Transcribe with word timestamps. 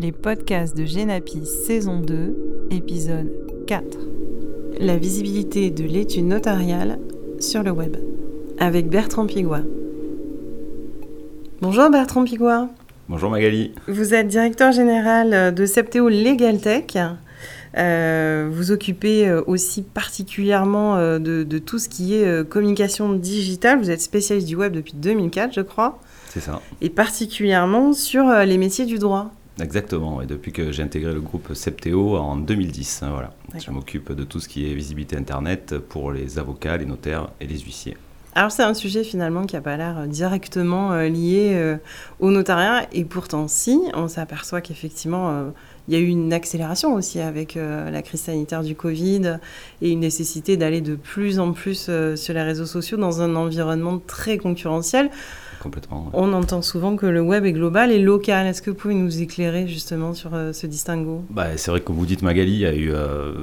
les 0.00 0.12
podcasts 0.12 0.74
de 0.74 0.86
Genapi 0.86 1.44
saison 1.44 2.00
2, 2.00 2.68
épisode 2.70 3.30
4. 3.66 3.98
La 4.78 4.96
visibilité 4.96 5.70
de 5.70 5.84
l'étude 5.84 6.24
notariale 6.24 6.98
sur 7.38 7.62
le 7.62 7.70
web, 7.70 7.98
avec 8.58 8.88
Bertrand 8.88 9.26
Pigouin. 9.26 9.64
Bonjour 11.60 11.90
Bertrand 11.90 12.24
Pigouin. 12.24 12.70
Bonjour 13.10 13.30
Magali. 13.30 13.74
Vous 13.88 14.14
êtes 14.14 14.28
directeur 14.28 14.72
général 14.72 15.54
de 15.54 15.66
Septéo 15.66 16.08
Legal 16.08 16.58
Tech. 16.60 16.96
Euh, 17.76 18.48
vous 18.50 18.72
occupez 18.72 19.28
euh, 19.28 19.42
aussi 19.46 19.82
particulièrement 19.82 20.96
euh, 20.96 21.18
de, 21.18 21.44
de, 21.44 21.58
tout 21.58 21.78
ce 21.78 21.90
qui 21.90 22.14
est 22.14 22.48
communication 22.48 23.12
digitale. 23.12 23.78
Vous 23.78 23.90
êtes 23.90 24.00
spécialiste 24.00 24.48
du 24.48 24.56
web 24.56 24.72
depuis 24.72 24.94
2004, 24.94 25.52
je 25.52 25.60
crois. 25.60 26.00
C'est 26.30 26.40
ça. 26.40 26.62
Et 26.80 26.88
particulièrement 26.88 27.92
sur 27.92 28.30
les 28.30 28.56
métiers 28.56 28.86
du 28.86 28.98
droit. 28.98 29.30
Exactement, 29.60 30.22
et 30.22 30.26
depuis 30.26 30.52
que 30.52 30.72
j'ai 30.72 30.82
intégré 30.82 31.12
le 31.12 31.20
groupe 31.20 31.54
Septéo 31.54 32.16
en 32.16 32.36
2010. 32.36 33.02
Hein, 33.02 33.10
voilà. 33.12 33.30
Je 33.58 33.70
m'occupe 33.70 34.12
de 34.12 34.24
tout 34.24 34.40
ce 34.40 34.48
qui 34.48 34.70
est 34.70 34.74
visibilité 34.74 35.16
Internet 35.16 35.78
pour 35.78 36.12
les 36.12 36.38
avocats, 36.38 36.76
les 36.76 36.86
notaires 36.86 37.28
et 37.40 37.46
les 37.46 37.58
huissiers. 37.58 37.96
Alors 38.36 38.52
c'est 38.52 38.62
un 38.62 38.74
sujet 38.74 39.02
finalement 39.02 39.44
qui 39.44 39.56
n'a 39.56 39.60
pas 39.60 39.76
l'air 39.76 40.06
directement 40.06 40.94
lié 41.00 41.76
au 42.20 42.30
notariat, 42.30 42.86
et 42.92 43.04
pourtant 43.04 43.48
si, 43.48 43.80
on 43.92 44.06
s'aperçoit 44.06 44.60
qu'effectivement 44.60 45.50
il 45.90 45.94
y 45.94 45.96
a 45.96 46.00
eu 46.00 46.06
une 46.06 46.32
accélération 46.32 46.94
aussi 46.94 47.18
avec 47.18 47.56
euh, 47.56 47.90
la 47.90 48.00
crise 48.02 48.20
sanitaire 48.20 48.62
du 48.62 48.76
Covid 48.76 49.38
et 49.82 49.90
une 49.90 49.98
nécessité 49.98 50.56
d'aller 50.56 50.80
de 50.80 50.94
plus 50.94 51.40
en 51.40 51.52
plus 51.52 51.86
euh, 51.88 52.14
sur 52.14 52.32
les 52.32 52.42
réseaux 52.42 52.64
sociaux 52.64 52.96
dans 52.96 53.22
un 53.22 53.34
environnement 53.34 53.98
très 53.98 54.38
concurrentiel. 54.38 55.10
Complètement. 55.62 56.10
On 56.14 56.32
entend 56.32 56.62
souvent 56.62 56.96
que 56.96 57.06
le 57.06 57.20
web 57.20 57.44
est 57.44 57.52
global 57.52 57.92
et 57.92 57.98
local. 57.98 58.46
Est-ce 58.46 58.62
que 58.62 58.70
vous 58.70 58.76
pouvez 58.76 58.94
nous 58.94 59.20
éclairer 59.20 59.68
justement 59.68 60.14
sur 60.14 60.34
euh, 60.34 60.52
ce 60.52 60.66
distinguo? 60.66 61.22
Bah, 61.30 61.56
C'est 61.56 61.70
vrai 61.70 61.80
que 61.80 61.86
comme 61.86 61.96
vous 61.96 62.06
dites 62.06 62.22
Magali, 62.22 62.52
il 62.52 62.60
y 62.60 62.66
a 62.66 62.74
eu 62.74 62.92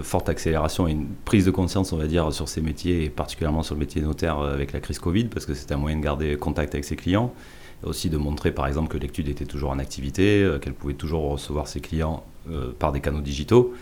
forte 0.02 0.30
accélération 0.30 0.88
et 0.88 0.92
une 0.92 1.08
prise 1.26 1.46
de 1.46 1.52
conscience, 1.52 1.94
on 1.94 1.98
va 1.98 2.08
dire, 2.08 2.34
sur 2.34 2.50
ces 2.50 2.62
métiers 2.62 3.06
et 3.06 3.10
particulièrement 3.10 3.64
sur 3.64 3.76
le 3.76 3.80
métier 3.80 4.02
notaire 4.02 4.40
avec 4.40 4.74
la 4.74 4.80
crise 4.80 5.00
Covid 5.00 5.26
parce 5.26 5.46
que 5.46 5.54
c'était 5.54 5.74
un 5.74 5.78
moyen 5.78 5.98
de 5.98 6.04
garder 6.04 6.36
contact 6.38 6.74
avec 6.74 6.86
ses 6.86 6.96
clients 6.96 7.34
aussi 7.84 8.10
de 8.10 8.18
montrer 8.18 8.52
par 8.52 8.66
exemple 8.66 8.88
que 8.88 8.98
l'étude 8.98 9.30
était 9.30 9.46
toujours 9.46 9.70
en 9.70 9.78
activité, 9.78 10.50
qu'elle 10.62 10.74
pouvait 10.74 10.96
toujours 10.96 11.30
recevoir 11.30 11.68
ses 11.68 11.80
clients 11.80 12.24
euh, 12.50 12.72
par 12.78 12.94
des 12.94 13.02
canaux 13.02 13.20
digitaux. 13.20 13.74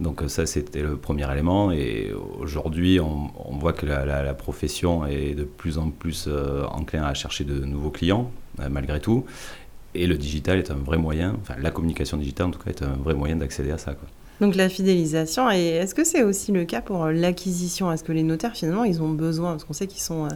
Donc 0.00 0.22
euh, 0.22 0.28
ça, 0.28 0.46
c'était 0.46 0.82
le 0.82 0.96
premier 0.96 1.30
élément. 1.30 1.70
Et 1.70 2.12
aujourd'hui, 2.40 3.00
on, 3.00 3.30
voit 3.58 3.72
que 3.72 3.86
la, 3.86 4.34
profession 4.34 5.06
est 5.06 5.34
de 5.34 5.44
plus 5.44 5.78
en 5.78 5.90
plus 5.90 6.26
euh, 6.28 6.64
enclin 6.66 7.04
à 7.04 7.14
chercher 7.14 7.44
de 7.44 7.64
nouveaux 7.64 7.90
clients, 7.90 8.30
malgré 8.70 9.00
tout. 9.00 9.24
Et 9.94 10.06
le 10.06 10.16
digital 10.16 10.58
est 10.58 10.70
un 10.70 10.76
vrai 10.76 10.98
moyen, 10.98 11.36
enfin 11.40 11.54
la 11.60 11.70
communication 11.70 12.16
digitale 12.16 12.48
en 12.48 12.50
tout 12.50 12.58
cas 12.58 12.70
est 12.70 12.82
un 12.82 12.96
vrai 13.02 13.14
moyen 13.14 13.36
d'accéder 13.36 13.70
à 13.70 13.78
ça. 13.78 13.94
Quoi. 13.94 14.08
Donc 14.40 14.56
la 14.56 14.68
fidélisation, 14.68 15.48
et 15.52 15.66
est-ce 15.66 15.94
que 15.94 16.02
c'est 16.02 16.24
aussi 16.24 16.50
le 16.50 16.64
cas 16.64 16.80
pour 16.80 17.06
l'acquisition? 17.06 17.92
Est-ce 17.92 18.02
que 18.02 18.10
les 18.10 18.24
notaires 18.24 18.56
finalement 18.56 18.82
ils 18.82 19.00
ont 19.00 19.10
besoin, 19.10 19.52
parce 19.52 19.62
qu'on 19.62 19.72
sait 19.72 19.86
qu'ils 19.86 20.02
sont... 20.02 20.26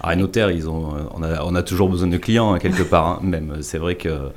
Ah, 0.00 0.14
les 0.14 0.20
notaires, 0.20 0.52
ils 0.52 0.68
ont, 0.70 0.94
on, 1.12 1.22
a, 1.24 1.42
on 1.42 1.56
a 1.56 1.64
toujours 1.64 1.88
besoin 1.88 2.06
de 2.06 2.16
clients 2.16 2.54
hein, 2.54 2.60
quelque 2.60 2.84
part, 2.84 3.06
hein, 3.06 3.20
même. 3.24 3.56
C'est 3.60 3.78
vrai 3.78 3.96
que 3.96 4.30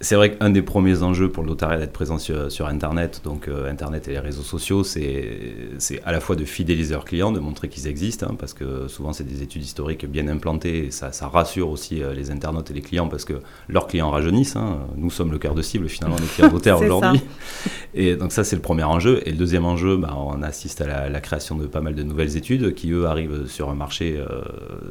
c'est 0.00 0.16
vrai 0.16 0.32
qu'un 0.32 0.50
des 0.50 0.62
premiers 0.62 1.02
enjeux 1.02 1.30
pour 1.30 1.44
le 1.44 1.50
notariat 1.50 1.78
d'être 1.78 1.92
présent 1.92 2.18
sur, 2.18 2.66
Internet, 2.66 3.20
donc 3.24 3.48
euh, 3.48 3.70
Internet 3.70 4.08
et 4.08 4.12
les 4.12 4.18
réseaux 4.18 4.42
sociaux, 4.42 4.82
c'est 4.82 6.02
à 6.04 6.12
la 6.12 6.20
fois 6.20 6.34
de 6.34 6.44
fidéliser 6.44 6.94
leurs 6.94 7.04
clients, 7.04 7.30
de 7.30 7.38
montrer 7.38 7.68
qu'ils 7.68 7.86
existent, 7.86 8.26
hein, 8.28 8.36
parce 8.38 8.54
que 8.54 8.88
souvent 8.88 9.12
c'est 9.12 9.24
des 9.24 9.42
études 9.42 9.62
historiques 9.62 10.06
bien 10.06 10.26
implantées, 10.28 10.86
et 10.86 10.90
ça, 10.90 11.10
rassure 11.28 11.70
aussi 11.70 12.02
euh, 12.02 12.12
les 12.12 12.30
internautes 12.30 12.70
et 12.70 12.74
les 12.74 12.80
clients, 12.80 13.08
parce 13.08 13.24
que 13.24 13.34
leurs 13.68 13.86
clients 13.86 14.10
rajeunissent. 14.10 14.56
Hein. 14.56 14.80
Nous 14.96 15.10
sommes 15.10 15.30
le 15.30 15.38
cœur 15.38 15.54
de 15.54 15.62
cible 15.62 15.88
finalement 15.88 16.16
des 16.16 16.26
clients 16.26 16.50
notaires 16.50 16.80
aujourd'hui. 16.82 17.22
Et 17.94 18.16
donc 18.16 18.32
ça 18.32 18.42
c'est 18.42 18.56
le 18.56 18.62
premier 18.62 18.84
enjeu. 18.84 19.22
Et 19.26 19.30
le 19.30 19.36
deuxième 19.36 19.64
enjeu, 19.64 19.96
bah, 19.96 20.16
on 20.16 20.42
assiste 20.42 20.80
à 20.80 21.08
la, 21.08 21.20
création 21.20 21.56
de 21.56 21.66
pas 21.66 21.80
mal 21.80 21.94
de 21.94 22.02
nouvelles 22.02 22.36
études 22.36 22.74
qui 22.74 22.90
eux 22.90 23.06
arrivent 23.06 23.46
sur 23.46 23.70
un 23.70 23.74
marché, 23.74 24.16
euh, 24.18 24.42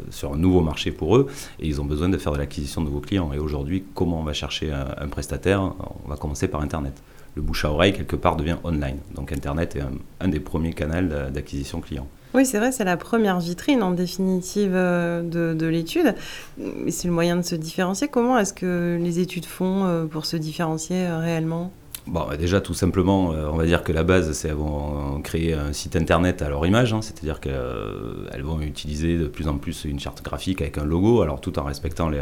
sur 0.09 0.33
un 0.33 0.37
nouveau 0.37 0.61
marché 0.61 0.91
pour 0.91 1.17
eux, 1.17 1.27
et 1.59 1.67
ils 1.67 1.81
ont 1.81 1.85
besoin 1.85 2.09
de 2.09 2.17
faire 2.17 2.31
de 2.31 2.37
l'acquisition 2.37 2.81
de 2.81 2.87
nouveaux 2.87 3.01
clients. 3.01 3.31
Et 3.33 3.39
aujourd'hui, 3.39 3.83
comment 3.93 4.21
on 4.21 4.23
va 4.23 4.33
chercher 4.33 4.71
un 4.71 4.92
un 4.97 5.07
prestataire, 5.07 5.61
on 6.05 6.09
va 6.09 6.15
commencer 6.15 6.47
par 6.47 6.61
Internet. 6.61 6.93
Le 7.35 7.41
bouche 7.41 7.65
à 7.65 7.71
oreille, 7.71 7.93
quelque 7.93 8.15
part, 8.15 8.35
devient 8.35 8.57
online. 8.63 8.97
Donc 9.15 9.31
Internet 9.31 9.75
est 9.75 9.81
un, 10.19 10.27
des 10.27 10.39
premiers 10.39 10.73
canaux 10.73 11.07
d'acquisition 11.31 11.81
client. 11.81 12.07
Oui, 12.35 12.45
c'est 12.45 12.57
vrai, 12.57 12.71
c'est 12.71 12.83
la 12.83 12.97
première 12.97 13.39
vitrine 13.39 13.83
en 13.83 13.91
définitive 13.91 14.71
euh, 14.73 15.21
de, 15.21 15.53
de 15.53 15.65
l'étude. 15.67 16.15
C'est 16.89 17.07
le 17.07 17.13
moyen 17.13 17.35
de 17.35 17.43
se 17.43 17.55
différencier. 17.55 18.07
Comment 18.07 18.39
est-ce 18.39 18.53
que 18.53 18.97
les 18.99 19.19
études 19.19 19.45
font 19.45 19.85
euh, 19.85 20.05
pour 20.05 20.25
se 20.25 20.35
différencier 20.35 21.05
euh, 21.05 21.19
réellement? 21.19 21.71
Bon, 22.05 22.25
bah, 22.27 22.35
déjà, 22.37 22.59
tout 22.59 22.73
simplement, 22.73 23.31
euh, 23.31 23.47
on 23.51 23.55
va 23.55 23.65
dire 23.65 23.83
que 23.83 23.93
la 23.93 24.03
base, 24.03 24.31
c'est 24.33 24.49
qu'elles 24.49 24.57
vont 24.57 25.21
créer 25.21 25.53
un 25.53 25.71
site 25.71 25.95
internet 25.95 26.41
à 26.41 26.49
leur 26.49 26.65
image, 26.65 26.93
hein, 26.93 27.01
c'est-à-dire 27.01 27.39
qu'elles 27.39 27.53
euh, 27.55 28.43
vont 28.43 28.59
utiliser 28.59 29.17
de 29.17 29.27
plus 29.27 29.47
en 29.47 29.57
plus 29.57 29.85
une 29.85 29.99
charte 29.99 30.21
graphique 30.21 30.61
avec 30.61 30.77
un 30.77 30.83
logo, 30.83 31.21
alors 31.21 31.39
tout 31.39 31.57
en 31.59 31.63
respectant 31.63 32.09
les, 32.09 32.21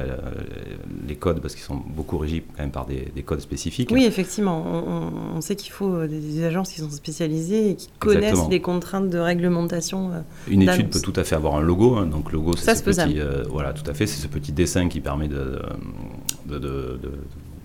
les 1.08 1.16
codes, 1.16 1.42
parce 1.42 1.56
qu'ils 1.56 1.64
sont 1.64 1.82
beaucoup 1.96 2.20
régis 2.20 2.44
quand 2.56 2.62
même 2.62 2.72
par 2.72 2.86
des, 2.86 3.24
codes 3.24 3.40
spécifiques. 3.40 3.90
Oui, 3.92 4.06
effectivement, 4.06 4.64
on, 5.36 5.42
sait 5.42 5.56
qu'il 5.56 5.72
faut 5.72 6.06
des 6.06 6.44
agences 6.44 6.72
qui 6.72 6.82
sont 6.82 6.90
spécialisées 6.90 7.72
et 7.72 7.76
qui 7.76 7.90
connaissent 8.00 8.50
les 8.50 8.62
contraintes 8.62 9.10
de 9.10 9.18
réglementation. 9.18 10.12
Euh, 10.12 10.22
une 10.48 10.62
étude 10.64 10.90
peut 10.90 11.02
tout 11.02 11.14
à 11.16 11.24
fait 11.24 11.36
avoir 11.36 11.56
un 11.56 11.62
logo, 11.62 11.96
hein, 11.96 12.06
donc 12.06 12.32
logo, 12.32 12.56
c'est 12.56 12.76
ce 12.76 12.84
petit, 12.84 13.20
voilà, 13.50 13.74
tout 13.74 13.90
à 13.90 13.94
fait, 13.94 14.06
c'est 14.06 14.22
ce 14.22 14.28
petit 14.28 14.52
dessin 14.52 14.88
qui 14.88 15.02
permet 15.02 15.28
de, 15.28 15.60
de, 16.48 16.60
de 16.60 17.00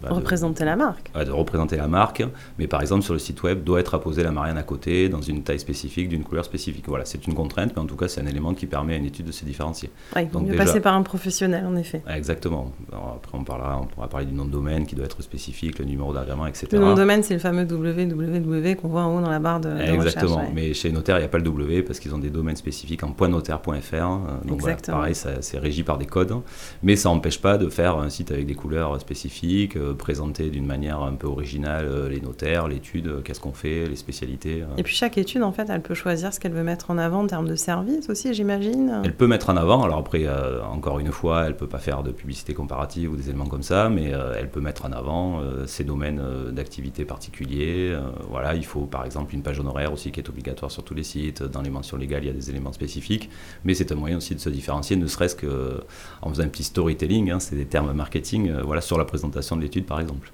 bah, 0.02 0.08
représenter 0.10 0.64
la 0.64 0.76
marque. 0.76 1.10
de 1.14 1.30
représenter 1.30 1.76
la 1.76 1.88
marque, 1.88 2.22
mais 2.58 2.66
par 2.66 2.80
exemple 2.80 3.02
sur 3.02 3.12
le 3.12 3.18
site 3.18 3.42
web 3.42 3.64
doit 3.64 3.80
être 3.80 3.94
apposée 3.94 4.22
la 4.22 4.30
Marianne 4.30 4.58
à 4.58 4.62
côté, 4.62 5.08
dans 5.08 5.20
une 5.20 5.42
taille 5.42 5.60
spécifique, 5.60 6.08
d'une 6.08 6.22
couleur 6.22 6.44
spécifique. 6.44 6.84
Voilà, 6.88 7.04
c'est 7.04 7.26
une 7.26 7.34
contrainte, 7.34 7.72
mais 7.74 7.82
en 7.82 7.86
tout 7.86 7.96
cas 7.96 8.08
c'est 8.08 8.20
un 8.20 8.26
élément 8.26 8.54
qui 8.54 8.66
permet 8.66 8.94
à 8.94 8.96
une 8.96 9.06
étude 9.06 9.26
de 9.26 9.32
se 9.32 9.44
différencier. 9.44 9.90
il 10.16 10.28
Donc 10.30 10.48
mieux 10.48 10.56
passer 10.56 10.80
par 10.80 10.94
un 10.94 11.02
professionnel 11.02 11.66
en 11.66 11.76
effet. 11.76 12.02
Exactement. 12.08 12.72
après 12.92 13.38
on, 13.38 13.44
parlera, 13.44 13.80
on 13.80 13.86
pourra 13.86 14.08
parler 14.08 14.26
du 14.26 14.34
nom 14.34 14.44
de 14.44 14.50
domaine 14.50 14.86
qui 14.86 14.94
doit 14.94 15.06
être 15.06 15.22
spécifique, 15.22 15.78
le 15.78 15.84
numéro 15.84 16.12
d'agrément, 16.12 16.46
etc. 16.46 16.68
Le 16.72 16.78
nom 16.78 16.90
de 16.92 16.96
domaine 16.96 17.22
c'est 17.22 17.34
le 17.34 17.40
fameux 17.40 17.64
www 17.64 18.76
qu'on 18.76 18.88
voit 18.88 19.02
en 19.02 19.16
haut 19.16 19.20
dans 19.20 19.30
la 19.30 19.38
barre 19.38 19.60
de, 19.60 19.68
de 19.68 19.80
Exactement, 19.80 20.42
mais 20.54 20.74
chez 20.74 20.88
les 20.88 20.94
notaires 20.94 21.16
il 21.16 21.20
n'y 21.20 21.26
a 21.26 21.28
pas 21.28 21.38
le 21.38 21.44
W 21.44 21.82
parce 21.82 22.00
qu'ils 22.00 22.14
ont 22.14 22.18
des 22.18 22.30
domaines 22.30 22.56
spécifiques 22.56 23.02
en 23.02 23.14
.notaire.fr. 23.28 24.46
Donc 24.46 24.60
voilà, 24.60 24.76
pareil, 24.76 25.14
c'est 25.14 25.58
régi 25.58 25.82
par 25.82 25.98
des 25.98 26.06
codes, 26.06 26.34
mais 26.82 26.96
ça 26.96 27.08
n'empêche 27.08 27.40
pas 27.40 27.58
de 27.58 27.68
faire 27.68 27.96
un 27.98 28.08
site 28.08 28.30
avec 28.30 28.46
des 28.46 28.54
couleurs 28.54 29.00
spécifiques, 29.00 29.76
euh, 29.76 29.85
présenter 29.94 30.50
d'une 30.50 30.66
manière 30.66 31.02
un 31.02 31.14
peu 31.14 31.26
originale 31.26 31.86
euh, 31.86 32.08
les 32.08 32.20
notaires, 32.20 32.68
l'étude, 32.68 33.06
euh, 33.06 33.20
qu'est-ce 33.20 33.40
qu'on 33.40 33.52
fait, 33.52 33.86
les 33.86 33.96
spécialités. 33.96 34.64
Et 34.76 34.82
puis 34.82 34.94
chaque 34.94 35.18
étude, 35.18 35.42
en 35.42 35.52
fait, 35.52 35.68
elle 35.68 35.82
peut 35.82 35.94
choisir 35.94 36.32
ce 36.32 36.40
qu'elle 36.40 36.52
veut 36.52 36.62
mettre 36.62 36.90
en 36.90 36.98
avant 36.98 37.22
en 37.22 37.26
termes 37.26 37.48
de 37.48 37.56
service 37.56 38.08
aussi, 38.08 38.34
j'imagine. 38.34 39.00
Elle 39.04 39.14
peut 39.14 39.26
mettre 39.26 39.50
en 39.50 39.56
avant, 39.56 39.82
alors 39.82 39.98
après, 39.98 40.26
encore 40.70 40.98
une 40.98 41.12
fois, 41.12 41.44
elle 41.46 41.56
peut 41.56 41.66
pas 41.66 41.78
faire 41.78 42.02
de 42.02 42.10
publicité 42.10 42.54
comparative 42.54 43.12
ou 43.12 43.16
des 43.16 43.28
éléments 43.28 43.46
comme 43.46 43.62
ça, 43.62 43.88
mais 43.88 44.12
elle 44.38 44.50
peut 44.50 44.60
mettre 44.60 44.84
en 44.84 44.92
avant 44.92 45.40
ses 45.66 45.84
domaines 45.84 46.20
d'activité 46.52 47.04
particuliers. 47.04 47.96
voilà, 48.30 48.54
il 48.54 48.64
faut 48.64 48.86
par 48.86 49.04
exemple 49.04 49.34
une 49.34 49.42
page 49.42 49.60
honoraire 49.60 49.92
aussi 49.92 50.10
qui 50.10 50.20
est 50.20 50.28
obligatoire 50.28 50.70
sur 50.70 50.82
tous 50.84 50.94
les 50.94 51.02
sites. 51.02 51.42
Dans 51.42 51.62
les 51.62 51.70
mentions 51.70 51.96
légales, 51.96 52.24
il 52.24 52.28
y 52.28 52.30
a 52.30 52.34
des 52.34 52.50
éléments 52.50 52.72
spécifiques, 52.72 53.30
mais 53.64 53.74
c'est 53.74 53.92
un 53.92 53.96
moyen 53.96 54.16
aussi 54.16 54.34
de 54.34 54.40
se 54.40 54.50
différencier, 54.50 54.96
ne 54.96 55.06
serait-ce 55.06 55.36
qu'en 55.36 56.28
faisant 56.28 56.44
un 56.44 56.48
petit 56.48 56.64
storytelling, 56.64 57.30
hein, 57.30 57.40
c'est 57.40 57.56
des 57.56 57.66
termes 57.66 57.92
marketing, 57.92 58.52
voilà, 58.64 58.80
sur 58.80 58.98
la 58.98 59.04
présentation 59.04 59.56
de 59.56 59.62
l'étude 59.62 59.75
par 59.82 60.00
exemple. 60.00 60.30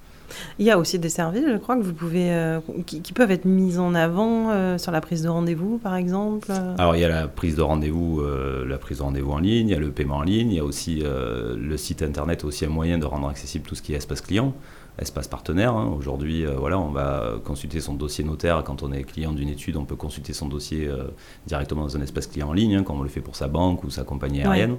Il 0.59 0.65
y 0.65 0.71
a 0.71 0.77
aussi 0.77 0.99
des 0.99 1.09
services, 1.09 1.45
je 1.47 1.57
crois, 1.57 1.75
que 1.75 1.83
vous 1.83 1.93
pouvez, 1.93 2.31
euh, 2.31 2.59
qui, 2.85 3.13
peuvent 3.13 3.31
être 3.31 3.45
mis 3.45 3.77
en 3.77 3.95
avant 3.95 4.49
euh, 4.49 4.77
sur 4.77 4.91
la 4.91 5.01
prise 5.01 5.23
de 5.23 5.29
rendez-vous, 5.29 5.77
par 5.77 5.95
exemple. 5.95 6.51
Alors 6.77 6.95
il 6.95 7.01
y 7.01 7.05
a 7.05 7.09
la 7.09 7.27
prise 7.27 7.55
de 7.55 7.61
rendez-vous, 7.61 8.21
euh, 8.21 8.65
la 8.65 8.77
prise 8.77 8.97
de 8.99 9.03
rendez-vous 9.03 9.31
en 9.31 9.39
ligne, 9.39 9.69
il 9.69 9.71
y 9.71 9.75
a 9.75 9.79
le 9.79 9.91
paiement 9.91 10.17
en 10.17 10.23
ligne, 10.23 10.51
il 10.51 10.55
y 10.55 10.59
a 10.59 10.65
aussi 10.65 11.03
le 11.03 11.77
site 11.77 12.01
internet, 12.01 12.43
aussi 12.43 12.65
un 12.65 12.69
moyen 12.69 12.97
de 12.97 13.05
rendre 13.05 13.27
accessible 13.27 13.65
tout 13.65 13.75
ce 13.75 13.81
qui 13.81 13.93
est 13.93 13.97
espace 13.97 14.21
client 14.21 14.53
espace 14.99 15.27
partenaire. 15.27 15.73
Hein. 15.73 15.91
Aujourd'hui, 15.97 16.45
euh, 16.45 16.55
voilà, 16.57 16.79
on 16.79 16.89
va 16.89 17.35
consulter 17.43 17.79
son 17.79 17.93
dossier 17.93 18.23
notaire. 18.23 18.63
Quand 18.63 18.83
on 18.83 18.91
est 18.91 19.03
client 19.03 19.31
d'une 19.31 19.49
étude, 19.49 19.77
on 19.77 19.85
peut 19.85 19.95
consulter 19.95 20.33
son 20.33 20.47
dossier 20.47 20.87
euh, 20.87 21.05
directement 21.47 21.81
dans 21.81 21.97
un 21.97 22.01
espace 22.01 22.27
client 22.27 22.49
en 22.49 22.53
ligne, 22.53 22.75
hein, 22.75 22.83
comme 22.83 22.99
on 22.99 23.03
le 23.03 23.09
fait 23.09 23.21
pour 23.21 23.35
sa 23.35 23.47
banque 23.47 23.83
ou 23.83 23.89
sa 23.89 24.03
compagnie 24.03 24.41
aérienne. 24.41 24.77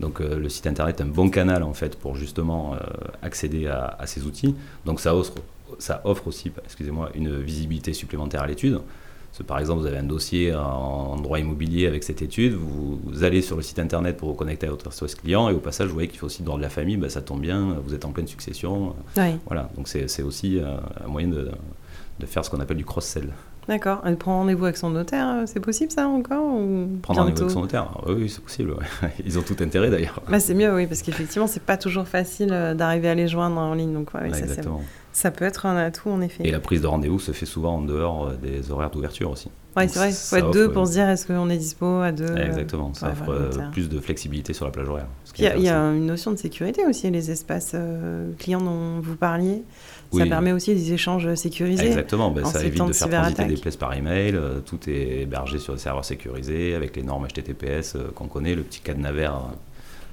Donc 0.00 0.20
euh, 0.20 0.38
le 0.38 0.48
site 0.48 0.66
internet 0.66 1.00
est 1.00 1.02
un 1.02 1.06
bon 1.06 1.30
canal 1.30 1.62
en 1.62 1.72
fait 1.72 1.96
pour 1.96 2.16
justement 2.16 2.76
accéder 3.22 3.66
à, 3.66 3.98
ces 4.06 4.24
outils. 4.24 4.54
Donc 4.84 5.00
ça 5.00 5.14
offre, 5.14 5.34
ça 5.78 6.02
offre 6.04 6.28
aussi, 6.28 6.52
excusez-moi, 6.64 7.10
une 7.14 7.40
visibilité 7.40 7.92
supplémentaire 7.92 8.42
à 8.42 8.46
l'étude 8.46 8.80
par 9.42 9.58
exemple, 9.58 9.80
vous 9.80 9.86
avez 9.86 9.98
un 9.98 10.04
dossier 10.04 10.54
en 10.54 11.16
droit 11.16 11.40
immobilier 11.40 11.86
avec 11.86 12.04
cette 12.04 12.22
étude, 12.22 12.52
vous, 12.52 13.24
allez 13.24 13.42
sur 13.42 13.56
le 13.56 13.62
site 13.62 13.80
internet 13.80 14.16
pour 14.16 14.28
vous 14.28 14.34
connecter 14.34 14.68
à 14.68 14.70
votre 14.70 14.86
espace 14.86 15.16
client, 15.16 15.48
et 15.48 15.54
au 15.54 15.58
passage, 15.58 15.88
vous 15.88 15.94
voyez 15.94 16.08
qu'il 16.08 16.20
faut 16.20 16.26
aussi 16.26 16.42
le 16.42 16.46
droit 16.46 16.56
de 16.56 16.62
la 16.62 16.70
famille, 16.70 16.96
bah, 16.96 17.08
ça 17.08 17.20
tombe 17.20 17.40
bien, 17.40 17.76
vous 17.84 17.94
êtes 17.94 18.04
en 18.04 18.12
pleine 18.12 18.28
succession. 18.28 18.94
Voilà, 19.46 19.70
donc 19.76 19.88
c'est 19.88 20.22
aussi 20.22 20.58
euh, 20.58 20.76
un 21.04 21.08
moyen 21.08 21.28
de, 21.28 21.50
faire 22.26 22.44
ce 22.44 22.50
qu'on 22.50 22.60
appelle 22.60 22.76
du 22.76 22.84
cross-sell. 22.84 23.30
D'accord. 23.66 24.02
Elle 24.04 24.18
prend 24.18 24.40
rendez-vous 24.40 24.66
avec 24.66 24.76
son 24.76 24.90
notaire, 24.90 25.26
euh, 25.26 25.42
c'est 25.46 25.60
possible 25.60 25.90
ça 25.90 26.06
encore 26.06 26.60
Prendre 27.02 27.20
rendez-vous 27.20 27.40
avec 27.40 27.50
son 27.50 27.62
notaire 27.62 27.98
Oui, 28.06 28.28
c'est 28.28 28.42
possible. 28.42 28.76
Ils 29.24 29.38
ont 29.38 29.42
tout 29.42 29.56
intérêt 29.60 29.90
d'ailleurs. 29.90 30.22
Bah, 30.28 30.38
c'est 30.38 30.54
mieux, 30.54 30.72
oui, 30.74 30.86
parce 30.86 31.02
qu'effectivement, 31.02 31.46
c'est 31.46 31.62
pas 31.62 31.78
toujours 31.78 32.06
facile 32.06 32.52
euh, 32.52 32.74
d'arriver 32.74 33.08
à 33.08 33.14
les 33.14 33.26
joindre 33.26 33.56
en 33.56 33.74
ligne. 33.74 33.94
Donc, 33.94 34.10
Exactement. 34.22 34.82
Ça 35.14 35.30
peut 35.30 35.44
être 35.44 35.64
un 35.64 35.76
atout 35.76 36.10
en 36.10 36.20
effet. 36.20 36.42
Et 36.44 36.50
la 36.50 36.58
prise 36.58 36.82
de 36.82 36.88
rendez-vous 36.88 37.20
se 37.20 37.30
fait 37.30 37.46
souvent 37.46 37.76
en 37.76 37.82
dehors 37.82 38.32
des 38.32 38.72
horaires 38.72 38.90
d'ouverture 38.90 39.30
aussi. 39.30 39.48
Oui, 39.76 39.84
c'est 39.88 39.98
vrai, 39.98 40.10
il 40.10 40.14
faut 40.14 40.36
être 40.36 40.50
deux 40.50 40.70
pour 40.70 40.86
se 40.86 40.92
dire 40.92 41.08
est-ce 41.08 41.26
qu'on 41.26 41.48
est 41.50 41.56
dispo 41.56 42.00
à 42.00 42.10
deux. 42.10 42.36
Exactement, 42.36 42.92
ça 42.94 43.10
offre 43.10 43.70
plus 43.72 43.88
de 43.88 44.00
flexibilité 44.00 44.52
sur 44.52 44.64
la 44.64 44.72
plage 44.72 44.88
horaire. 44.88 45.06
Il 45.38 45.44
y, 45.44 45.68
a 45.68 45.76
une 45.76 46.06
notion 46.06 46.32
de 46.32 46.36
sécurité 46.36 46.84
aussi, 46.86 47.10
les 47.10 47.30
espaces 47.30 47.76
clients 48.38 48.60
dont 48.60 49.00
vous 49.00 49.16
parliez. 49.16 49.62
Ça 50.12 50.26
permet 50.26 50.52
aussi 50.52 50.74
des 50.74 50.92
échanges 50.92 51.32
sécurisés. 51.36 51.86
Exactement, 51.86 52.30
ben, 52.30 52.44
ça 52.44 52.64
évite 52.64 52.84
de, 52.84 52.92
faire 52.92 53.22
transiter 53.22 53.44
des 53.44 53.56
places 53.56 53.76
par 53.76 53.94
email. 53.94 54.36
tout 54.66 54.78
est 54.88 55.22
hébergé 55.22 55.60
sur 55.60 55.74
des 55.74 55.80
serveurs 55.80 56.04
sécurisés 56.04 56.74
avec 56.74 56.96
les 56.96 57.04
normes 57.04 57.26
HTTPS 57.28 57.96
qu'on 58.16 58.26
connaît, 58.26 58.56
le 58.56 58.62
petit 58.62 58.80
cadenas 58.80 59.12
vert 59.12 59.40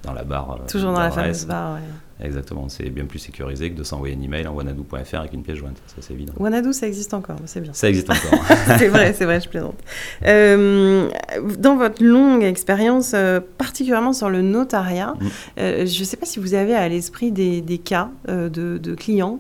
dans 0.03 0.13
la 0.13 0.23
barre. 0.23 0.59
Toujours 0.67 0.93
dans 0.93 0.99
la 0.99 1.11
fameuse 1.11 1.45
barre, 1.45 1.77
oui. 1.77 1.87
Exactement, 2.23 2.69
c'est 2.69 2.89
bien 2.89 3.05
plus 3.05 3.19
sécurisé 3.19 3.71
que 3.71 3.77
de 3.77 3.83
s'envoyer 3.83 4.15
un 4.15 4.21
email 4.21 4.45
en 4.45 4.53
wanadoo.fr 4.53 5.15
avec 5.15 5.33
une 5.33 5.41
pièce 5.41 5.57
jointe, 5.57 5.77
ça 5.87 5.95
c'est 6.01 6.13
évident. 6.13 6.33
Wanadoo, 6.37 6.71
ça 6.71 6.87
existe 6.87 7.13
encore, 7.15 7.37
c'est 7.45 7.61
bien. 7.61 7.73
Ça 7.73 7.89
existe 7.89 8.09
encore. 8.11 8.39
c'est 8.77 8.87
vrai, 8.87 9.13
c'est 9.13 9.25
vrai, 9.25 9.41
je 9.41 9.49
plaisante. 9.49 9.79
Euh, 10.25 11.09
dans 11.57 11.75
votre 11.77 12.03
longue 12.03 12.43
expérience, 12.43 13.13
euh, 13.15 13.39
particulièrement 13.57 14.13
sur 14.13 14.29
le 14.29 14.43
notariat, 14.43 15.15
mm. 15.19 15.27
euh, 15.59 15.85
je 15.87 15.99
ne 15.99 16.05
sais 16.05 16.17
pas 16.17 16.27
si 16.27 16.39
vous 16.39 16.53
avez 16.53 16.75
à 16.75 16.87
l'esprit 16.87 17.31
des, 17.31 17.61
des, 17.61 17.79
cas 17.79 18.09
de, 18.27 18.95
clients 18.95 19.39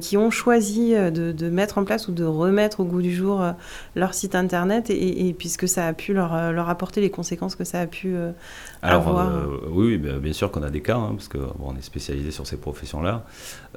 qui 0.00 0.16
ont 0.16 0.30
choisi 0.30 0.92
de, 0.92 1.50
mettre 1.50 1.78
en 1.78 1.84
place 1.84 2.06
ou 2.06 2.12
de 2.12 2.24
remettre 2.24 2.80
au 2.80 2.84
goût 2.84 3.02
du 3.02 3.14
jour 3.14 3.44
leur 3.96 4.14
site 4.14 4.34
internet 4.34 4.90
et, 4.90 5.34
puisque 5.36 5.66
ça 5.66 5.88
a 5.88 5.92
pu 5.92 6.12
leur, 6.12 6.52
leur, 6.52 6.68
apporter 6.68 7.00
les 7.00 7.10
conséquences 7.10 7.56
que 7.56 7.64
ça 7.64 7.80
a 7.80 7.86
pu 7.86 8.14
avoir. 8.82 9.18
Alors, 9.28 9.48
oui, 9.70 9.98
bien 9.98 10.32
sûr 10.32 10.50
qu'on 10.50 10.62
a 10.62 10.70
des 10.70 10.82
cas, 10.82 10.96
hein, 10.96 11.14
parce 11.16 11.28
qu'on 11.28 11.54
bon, 11.58 11.74
est 11.76 11.82
spécialisé 11.82 12.11
sur 12.30 12.46
ces 12.46 12.56
professions-là. 12.56 13.24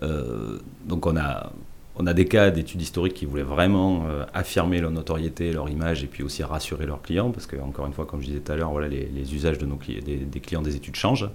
Euh, 0.04 0.60
donc 0.86 1.06
on 1.06 1.16
a, 1.16 2.14
des 2.14 2.26
cas 2.26 2.52
d'études 2.52 2.82
historiques 2.82 3.14
qui 3.14 3.26
voulaient 3.26 3.44
vraiment 3.44 4.06
euh, 4.08 4.26
affirmer 4.34 4.80
leur 4.80 4.92
notoriété, 4.92 5.52
leur 5.52 5.70
image 5.70 6.04
et 6.04 6.08
puis 6.08 6.24
aussi 6.24 6.44
rassurer 6.44 6.86
leurs 6.86 7.02
clients 7.02 7.32
parce 7.32 7.46
que, 7.46 7.56
encore 7.58 7.86
une 7.86 7.94
fois, 7.94 8.06
comme 8.06 8.22
je 8.22 8.28
disais 8.28 8.40
tout 8.40 8.52
à 8.52 8.56
l'heure, 8.56 8.72
voilà, 8.72 8.88
les, 8.88 9.34
usages 9.34 9.58
des, 9.58 10.18
des, 10.18 10.40
clients 10.40 10.62
des 10.62 10.76
études 10.76 10.96
changent. 10.96 11.30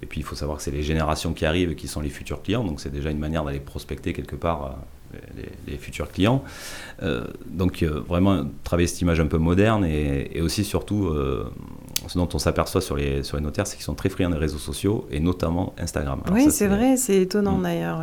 Et 0.00 0.06
puis 0.06 0.20
il 0.20 0.24
faut 0.24 0.34
savoir 0.34 0.58
que 0.58 0.64
c'est 0.64 0.70
les 0.70 0.82
générations 0.82 1.32
qui 1.32 1.44
arrivent 1.44 1.74
qui 1.74 1.86
sont 1.86 2.00
les 2.00 2.08
futurs 2.08 2.42
clients, 2.42 2.64
donc 2.64 2.80
c'est 2.80 2.90
déjà 2.90 3.10
une 3.10 3.18
manière 3.18 3.44
d'aller 3.44 3.60
prospecter 3.60 4.12
quelque 4.12 4.36
part 4.36 4.76
euh, 5.14 5.42
les, 5.66 5.76
futurs 5.76 6.10
clients. 6.10 6.44
donc 7.46 7.82
vraiment 7.82 8.44
travailler 8.62 8.86
cette 8.86 9.00
image 9.00 9.20
un 9.20 9.26
peu 9.26 9.38
moderne 9.38 9.84
et, 9.84 10.40
aussi 10.40 10.64
surtout 10.64 11.12
ce 12.08 12.18
dont 12.18 12.28
on 12.32 12.38
s'aperçoit 12.38 12.80
sur 12.80 12.96
les, 12.96 13.22
sur 13.22 13.36
les 13.36 13.42
notaires, 13.42 13.66
c'est 13.66 13.76
qu'ils 13.76 13.84
sont 13.84 13.94
très 13.94 14.08
friands 14.08 14.30
des 14.30 14.36
réseaux 14.36 14.58
sociaux 14.58 15.06
et 15.10 15.20
notamment 15.20 15.74
Instagram. 15.78 16.20
oui, 16.32 16.50
c'est 16.50 16.66
vrai, 16.66 16.96
c'est 16.96 17.16
étonnant 17.16 17.58
mm. 17.58 17.62
d'ailleurs. 17.62 18.02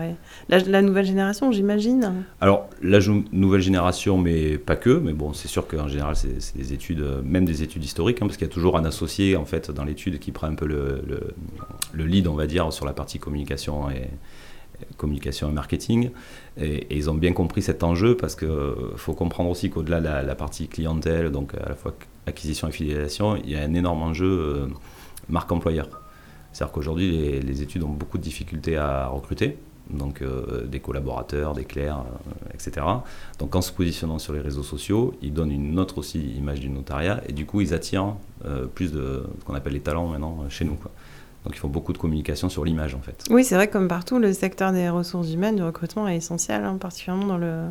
La, 0.49 0.81
nouvelle 0.81 1.05
génération, 1.05 1.51
j'imagine 1.51 2.25
Alors, 2.41 2.69
la 2.81 2.99
nouvelle 3.31 3.61
génération, 3.61 4.17
mais 4.17 4.57
pas 4.57 4.75
que. 4.75 4.89
Mais 4.89 5.13
bon, 5.13 5.33
c'est 5.33 5.47
sûr 5.47 5.67
qu'en 5.67 5.87
général, 5.87 6.15
c'est 6.15 6.57
des 6.57 6.73
études, 6.73 7.05
même 7.23 7.45
des 7.45 7.63
études 7.63 7.83
historiques, 7.83 8.21
hein, 8.21 8.25
parce 8.27 8.37
qu'il 8.37 8.47
y 8.47 8.49
a 8.49 8.53
toujours 8.53 8.77
un 8.77 8.85
associé 8.85 9.35
en 9.35 9.45
fait 9.45 9.71
dans 9.71 9.83
l'étude 9.83 10.19
qui 10.19 10.31
prend 10.31 10.47
un 10.47 10.55
peu 10.55 10.65
le, 10.65 11.01
le, 11.93 12.05
lead, 12.05 12.27
on 12.27 12.35
va 12.35 12.47
dire, 12.47 12.71
sur 12.73 12.85
la 12.85 12.93
partie 12.93 13.19
communication 13.19 13.89
et, 13.89 14.09
communication 14.97 15.49
et 15.49 15.53
marketing. 15.53 16.11
Et, 16.57 16.95
ils 16.95 17.09
ont 17.09 17.15
bien 17.15 17.33
compris 17.33 17.61
cet 17.61 17.83
enjeu 17.83 18.15
parce 18.15 18.35
qu'il 18.35 18.49
faut 18.95 19.13
comprendre 19.13 19.49
aussi 19.49 19.69
qu'au-delà 19.69 19.99
de 19.99 20.27
la, 20.27 20.35
partie 20.35 20.67
clientèle, 20.67 21.31
donc 21.31 21.53
à 21.55 21.69
la 21.69 21.75
fois 21.75 21.93
acquisition 22.29 22.67
et 22.67 22.71
fidélisation, 22.71 23.35
il 23.35 23.49
y 23.49 23.55
a 23.55 23.61
un 23.61 23.73
énorme 23.73 24.01
enjeu 24.03 24.27
euh, 24.27 24.67
marque 25.27 25.51
employeur. 25.51 25.89
C'est-à-dire 26.51 26.73
qu'aujourd'hui, 26.73 27.39
les, 27.41 27.61
études 27.61 27.83
ont 27.83 27.89
beaucoup 27.89 28.17
de 28.17 28.23
difficultés 28.23 28.77
à 28.77 29.07
recruter, 29.07 29.57
donc 29.89 30.21
euh, 30.21 30.65
des 30.65 30.79
collaborateurs, 30.79 31.53
des 31.53 31.65
clercs, 31.65 31.99
euh, 31.99 32.53
etc. 32.53 32.85
Donc 33.37 33.55
en 33.55 33.61
se 33.61 33.71
positionnant 33.71 34.19
sur 34.19 34.33
les 34.33 34.39
réseaux 34.39 34.63
sociaux, 34.63 35.13
ils 35.21 35.33
donnent 35.33 35.51
une 35.51 35.77
autre 35.79 35.97
aussi 35.97 36.19
image 36.19 36.59
du 36.59 36.69
notariat, 36.69 37.21
et 37.27 37.33
du 37.33 37.45
coup, 37.45 37.61
ils 37.61 37.73
attirent 37.73 38.15
plus 38.73 38.91
de 38.93 39.23
ce 39.39 39.45
qu'on 39.45 39.53
appelle 39.53 39.73
les 39.73 39.81
talents 39.81 40.07
maintenant 40.07 40.47
chez 40.49 40.63
nous. 40.63 40.77
Donc 41.45 41.55
il 41.55 41.59
faut 41.59 41.69
beaucoup 41.69 41.93
de 41.93 41.97
communication 41.97 42.49
sur 42.49 42.65
l'image 42.65 42.95
en 42.95 43.01
fait. 43.01 43.25
Oui, 43.29 43.43
c'est 43.43 43.55
vrai 43.55 43.69
comme 43.69 43.87
partout, 43.87 44.19
le 44.19 44.33
secteur 44.33 44.71
des 44.71 44.89
ressources 44.89 45.31
humaines, 45.31 45.55
du 45.55 45.63
recrutement 45.63 46.07
est 46.07 46.17
essentiel, 46.17 46.63
hein, 46.63 46.77
particulièrement 46.79 47.27
dans 47.27 47.37
le, 47.37 47.63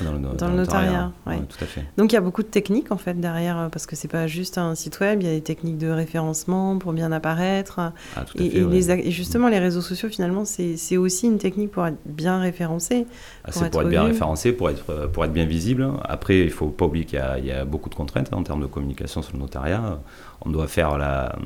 ah, 0.00 0.04
dans 0.04 0.48
le, 0.48 0.54
notariat. 0.54 1.12
tout 1.24 1.64
à 1.64 1.66
fait. 1.66 1.84
Donc 1.96 2.12
il 2.12 2.14
y 2.14 2.18
a 2.18 2.20
beaucoup 2.20 2.42
de 2.42 2.48
techniques 2.48 2.90
en 2.92 2.96
fait 2.96 3.18
derrière, 3.20 3.58
euh, 3.58 3.68
parce 3.68 3.86
que 3.86 3.96
c'est 3.96 4.08
pas 4.08 4.26
juste 4.26 4.58
un 4.58 4.74
site 4.74 5.00
web, 5.00 5.22
il 5.22 5.26
y 5.26 5.30
a 5.30 5.34
des 5.34 5.42
techniques 5.42 5.78
de 5.78 5.88
référencement 5.88 6.78
pour 6.78 6.92
bien 6.92 7.12
apparaître. 7.12 7.80
Ah, 8.16 8.24
tout 8.24 8.38
à 8.38 8.42
et, 8.42 8.50
fait, 8.50 8.60
les, 8.60 8.90
et, 8.90 9.10
justement, 9.10 9.48
les 9.48 9.58
réseaux 9.58 9.80
sociaux, 9.80 10.08
finalement, 10.08 10.44
c'est 10.44 10.96
aussi 10.96 11.26
une 11.26 11.38
technique 11.38 11.70
pour 11.70 11.86
être 11.86 11.98
bien 12.06 12.38
référencé. 12.38 13.06
Ah, 13.44 13.52
c'est 13.52 13.70
pour 13.70 13.82
être 13.82 13.88
bien 13.88 14.04
référencé, 14.04 14.52
pour 14.52 14.70
être, 14.70 14.90
euh, 14.90 15.06
pour 15.06 15.24
être 15.24 15.32
bien 15.32 15.46
visible. 15.46 15.88
Après, 16.04 16.40
il 16.40 16.50
faut 16.50 16.68
pas 16.68 16.86
oublier 16.86 17.04
qu'il 17.04 17.22
y, 17.42 17.46
y, 17.46 17.52
a 17.52 17.64
beaucoup 17.64 17.90
de 17.90 17.94
contraintes 17.94 18.28
hein, 18.32 18.36
en 18.38 18.42
termes 18.42 18.62
de 18.62 18.66
communication 18.66 19.22
sur 19.22 19.32
le 19.34 19.38
notariat. 19.38 20.00
On 20.46 20.50
doit 20.50 20.68
faire 20.68 20.98
la, 20.98 21.36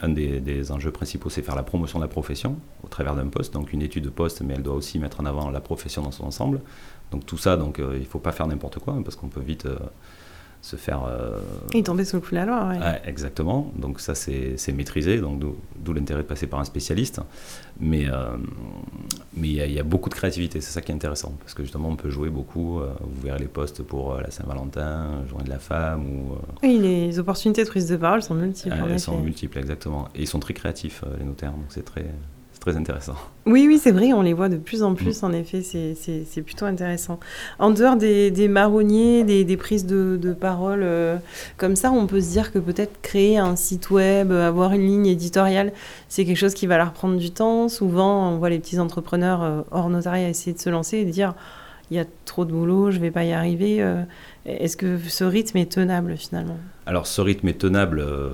un 0.00 0.08
des, 0.08 0.40
des 0.40 0.72
enjeux 0.72 0.90
principaux, 0.90 1.30
c'est 1.30 1.42
faire 1.42 1.54
la 1.54 1.62
promotion 1.62 1.98
de 1.98 2.04
la 2.04 2.08
profession 2.08 2.56
au 2.82 2.88
travers 2.88 3.14
d'un 3.14 3.28
poste, 3.28 3.54
donc 3.54 3.72
une 3.72 3.82
étude 3.82 4.04
de 4.04 4.10
poste, 4.10 4.42
mais 4.42 4.54
elle 4.54 4.62
doit 4.62 4.74
aussi 4.74 4.98
mettre 4.98 5.20
en 5.20 5.26
avant 5.26 5.50
la 5.50 5.60
profession 5.60 6.02
dans 6.02 6.10
son 6.10 6.24
ensemble. 6.24 6.60
Donc 7.12 7.26
tout 7.26 7.38
ça, 7.38 7.56
donc, 7.56 7.78
euh, 7.78 7.92
il 7.94 8.00
ne 8.00 8.06
faut 8.06 8.18
pas 8.18 8.32
faire 8.32 8.46
n'importe 8.46 8.78
quoi, 8.78 8.96
parce 9.04 9.16
qu'on 9.16 9.28
peut 9.28 9.42
vite 9.42 9.66
euh, 9.66 9.76
se 10.62 10.76
faire... 10.76 11.04
Euh, 11.04 11.38
Et 11.74 11.82
tomber 11.82 12.04
sous 12.04 12.16
le 12.16 12.22
coup 12.22 12.30
de 12.30 12.36
la 12.36 12.46
loi, 12.46 12.68
oui. 12.70 12.76
exactement. 13.04 13.70
Donc 13.76 14.00
ça, 14.00 14.14
c'est 14.14 14.72
maîtrisé, 14.72 15.20
donc 15.20 15.42
d'où 15.76 15.92
l'intérêt 15.92 16.22
de 16.22 16.26
passer 16.26 16.46
par 16.46 16.60
un 16.60 16.64
spécialiste. 16.64 17.20
Mais 17.80 18.06
mais 19.34 19.48
il 19.48 19.72
y, 19.72 19.78
a 19.78 19.82
beaucoup 19.82 20.08
de 20.08 20.14
créativité, 20.14 20.60
c'est 20.60 20.70
ça 20.70 20.80
qui 20.80 20.92
est 20.92 20.94
intéressant, 20.94 21.34
parce 21.40 21.54
que 21.54 21.62
justement, 21.62 21.88
on 21.88 21.96
peut 21.96 22.10
jouer 22.10 22.30
beaucoup. 22.30 22.80
vous 22.80 23.22
verrez 23.22 23.40
les 23.40 23.46
postes 23.46 23.82
pour 23.82 24.14
la 24.14 24.30
Saint-Valentin, 24.30 25.24
Journée 25.28 25.44
de 25.44 25.50
la 25.50 25.58
femme. 25.58 26.06
Ou, 26.06 26.36
Oui, 26.62 26.78
les 26.78 27.18
opportunités 27.18 27.64
de 27.64 27.68
prise 27.68 27.88
de 27.88 27.96
parole 27.96 28.22
sont 28.22 28.34
multiples. 28.34 28.76
elles 28.88 29.00
sont 29.00 29.18
multiples, 29.18 29.58
exactement. 29.58 30.08
Et 30.14 30.22
ils 30.22 30.28
sont 30.28 30.40
très 30.40 30.54
créatifs, 30.54 31.02
les 31.18 31.24
notaires, 31.24 31.52
donc 31.52 31.66
c'est 31.70 31.84
très 31.84 32.06
très 32.62 32.76
intéressant. 32.76 33.14
Oui, 33.44 33.64
oui, 33.66 33.80
c'est 33.82 33.90
vrai, 33.90 34.12
on 34.12 34.22
les 34.22 34.34
voit 34.34 34.48
de 34.48 34.56
plus 34.56 34.84
en 34.84 34.94
plus, 34.94 35.22
mm. 35.22 35.26
en 35.26 35.32
effet, 35.32 35.62
c'est 35.62 36.42
plutôt 36.42 36.64
intéressant. 36.64 37.18
En 37.58 37.70
dehors 37.70 37.96
des, 37.96 38.48
marronniers, 38.48 39.24
des, 39.24 39.56
prises 39.56 39.84
de, 39.84 40.32
parole 40.32 40.82
euh, 40.84 41.16
comme 41.56 41.74
ça, 41.74 41.90
on 41.90 42.06
peut 42.06 42.20
se 42.20 42.30
dire 42.30 42.52
que 42.52 42.60
peut-être 42.60 43.02
créer 43.02 43.36
un 43.36 43.56
site 43.56 43.90
web, 43.90 44.30
avoir 44.30 44.72
une 44.72 44.86
ligne 44.86 45.06
éditoriale, 45.06 45.72
c'est 46.08 46.24
quelque 46.24 46.36
chose 46.36 46.54
qui 46.54 46.68
va 46.68 46.78
leur 46.78 46.92
prendre 46.92 47.16
du 47.16 47.32
temps. 47.32 47.68
Souvent, 47.68 48.30
on 48.30 48.38
voit 48.38 48.50
les 48.50 48.60
petits 48.60 48.78
entrepreneurs 48.78 49.42
euh, 49.42 49.62
hors 49.72 49.90
notariat 49.90 50.28
essayer 50.28 50.52
de 50.52 50.60
se 50.60 50.70
lancer 50.70 50.98
et 50.98 51.04
de 51.04 51.10
dire 51.10 51.34
il 51.90 51.96
y 51.96 52.00
a 52.00 52.04
trop 52.24 52.44
de 52.44 52.52
boulot, 52.52 52.90
je 52.90 52.96
ne 52.96 53.02
vais 53.02 53.10
pas 53.10 53.24
y 53.24 53.32
arriver. 53.32 53.82
Euh, 53.82 54.02
est-ce 54.46 54.76
que 54.76 54.98
ce 54.98 55.24
rythme 55.24 55.58
est 55.58 55.70
tenable 55.70 56.16
finalement? 56.16 56.56
Alors 56.86 57.06
ce 57.06 57.20
rythme 57.20 57.48
est 57.48 57.58
tenable, 57.58 58.00
euh, 58.00 58.30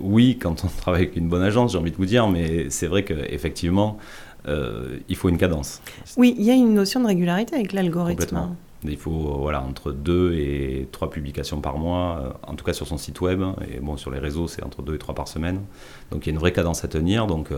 oui, 0.00 0.38
quand 0.40 0.64
on 0.64 0.68
travaille 0.80 1.02
avec 1.02 1.16
une 1.16 1.28
bonne 1.28 1.42
agence, 1.42 1.72
j'ai 1.72 1.78
envie 1.78 1.90
de 1.90 1.96
vous 1.96 2.06
dire, 2.06 2.28
mais 2.28 2.70
c'est 2.70 2.86
vrai 2.86 3.04
qu'effectivement, 3.04 3.98
euh, 4.46 4.98
il 5.08 5.16
faut 5.16 5.28
une 5.28 5.38
cadence. 5.38 5.80
Oui, 6.16 6.34
il 6.38 6.44
y 6.44 6.50
a 6.50 6.54
une 6.54 6.74
notion 6.74 7.00
de 7.00 7.06
régularité 7.06 7.54
avec 7.54 7.72
l'algorithme. 7.72 8.50
Il 8.84 8.98
faut 8.98 9.38
voilà, 9.40 9.62
entre 9.62 9.90
deux 9.90 10.34
et 10.34 10.86
trois 10.92 11.10
publications 11.10 11.60
par 11.60 11.78
mois, 11.78 12.38
en 12.46 12.54
tout 12.54 12.64
cas 12.64 12.72
sur 12.72 12.86
son 12.86 12.98
site 12.98 13.20
web. 13.20 13.42
Et 13.68 13.80
bon, 13.80 13.96
sur 13.96 14.10
les 14.10 14.20
réseaux, 14.20 14.46
c'est 14.46 14.62
entre 14.62 14.82
deux 14.82 14.94
et 14.94 14.98
trois 14.98 15.14
par 15.14 15.26
semaine. 15.26 15.62
Donc 16.12 16.24
il 16.24 16.28
y 16.28 16.30
a 16.30 16.34
une 16.34 16.38
vraie 16.38 16.52
cadence 16.52 16.84
à 16.84 16.88
tenir. 16.88 17.26
Donc 17.26 17.50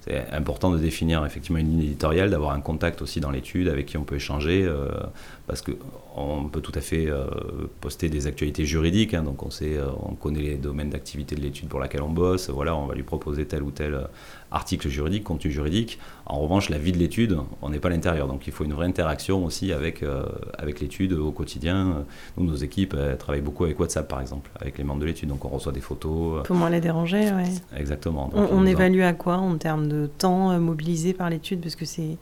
c'est 0.00 0.32
important 0.32 0.70
de 0.70 0.78
définir 0.78 1.24
effectivement 1.26 1.58
une 1.58 1.70
ligne 1.70 1.82
éditoriale, 1.82 2.30
d'avoir 2.30 2.52
un 2.52 2.60
contact 2.60 3.02
aussi 3.02 3.20
dans 3.20 3.30
l'étude 3.30 3.68
avec 3.68 3.86
qui 3.86 3.96
on 3.96 4.04
peut 4.04 4.16
échanger, 4.16 4.64
euh, 4.64 4.88
parce 5.46 5.62
qu'on 5.62 6.48
peut 6.50 6.60
tout 6.60 6.72
à 6.74 6.80
fait 6.80 7.06
euh, 7.08 7.26
poster 7.80 8.08
des 8.08 8.26
actualités 8.26 8.64
juridiques, 8.64 9.14
hein, 9.14 9.22
donc 9.22 9.42
on, 9.42 9.50
sait, 9.50 9.76
euh, 9.76 9.86
on 10.02 10.14
connaît 10.14 10.40
les 10.40 10.56
domaines 10.56 10.90
d'activité 10.90 11.34
de 11.34 11.40
l'étude 11.40 11.68
pour 11.68 11.80
laquelle 11.80 12.02
on 12.02 12.10
bosse, 12.10 12.48
voilà, 12.48 12.76
on 12.76 12.86
va 12.86 12.94
lui 12.94 13.02
proposer 13.02 13.44
tel 13.46 13.62
ou 13.62 13.70
tel 13.70 14.08
article 14.50 14.88
juridique, 14.88 15.24
contenu 15.24 15.50
juridique. 15.50 15.98
En 16.24 16.38
revanche, 16.38 16.70
la 16.70 16.78
vie 16.78 16.92
de 16.92 16.98
l'étude, 16.98 17.36
on 17.60 17.68
n'est 17.68 17.80
pas 17.80 17.88
à 17.88 17.90
l'intérieur, 17.90 18.28
donc 18.28 18.46
il 18.46 18.52
faut 18.52 18.64
une 18.64 18.72
vraie 18.72 18.86
interaction 18.86 19.44
aussi 19.44 19.72
avec, 19.72 20.02
avec 20.56 20.80
l'étude 20.80 21.12
au 21.12 21.32
quotidien. 21.32 22.04
Nous, 22.36 22.44
nos 22.44 22.56
équipes 22.56 22.96
travaillent 23.18 23.42
beaucoup 23.42 23.64
avec 23.64 23.78
WhatsApp 23.78 24.08
par 24.08 24.22
exemple, 24.22 24.50
avec 24.58 24.78
les 24.78 24.84
membres 24.84 25.00
de 25.00 25.06
l'étude, 25.06 25.28
donc 25.28 25.44
on 25.44 25.48
reçoit 25.48 25.72
des 25.72 25.82
photos. 25.82 26.44
Pour 26.44 26.56
moins 26.56 26.70
les 26.70 26.80
déranger, 26.80 27.30
oui. 27.36 27.60
Exactement. 27.76 28.30
on, 28.32 28.64
évalue 28.64 29.02
à 29.02 29.12
quoi 29.12 29.36
en 29.36 29.56
termes 29.58 29.88
de 29.88 29.97
temps 30.06 30.50
euh, 30.50 30.58
mobilisé 30.58 31.12
par 31.12 31.30
l'étude 31.30 31.60
parce 31.60 31.76
que 31.76 31.84
c'est 31.84 32.16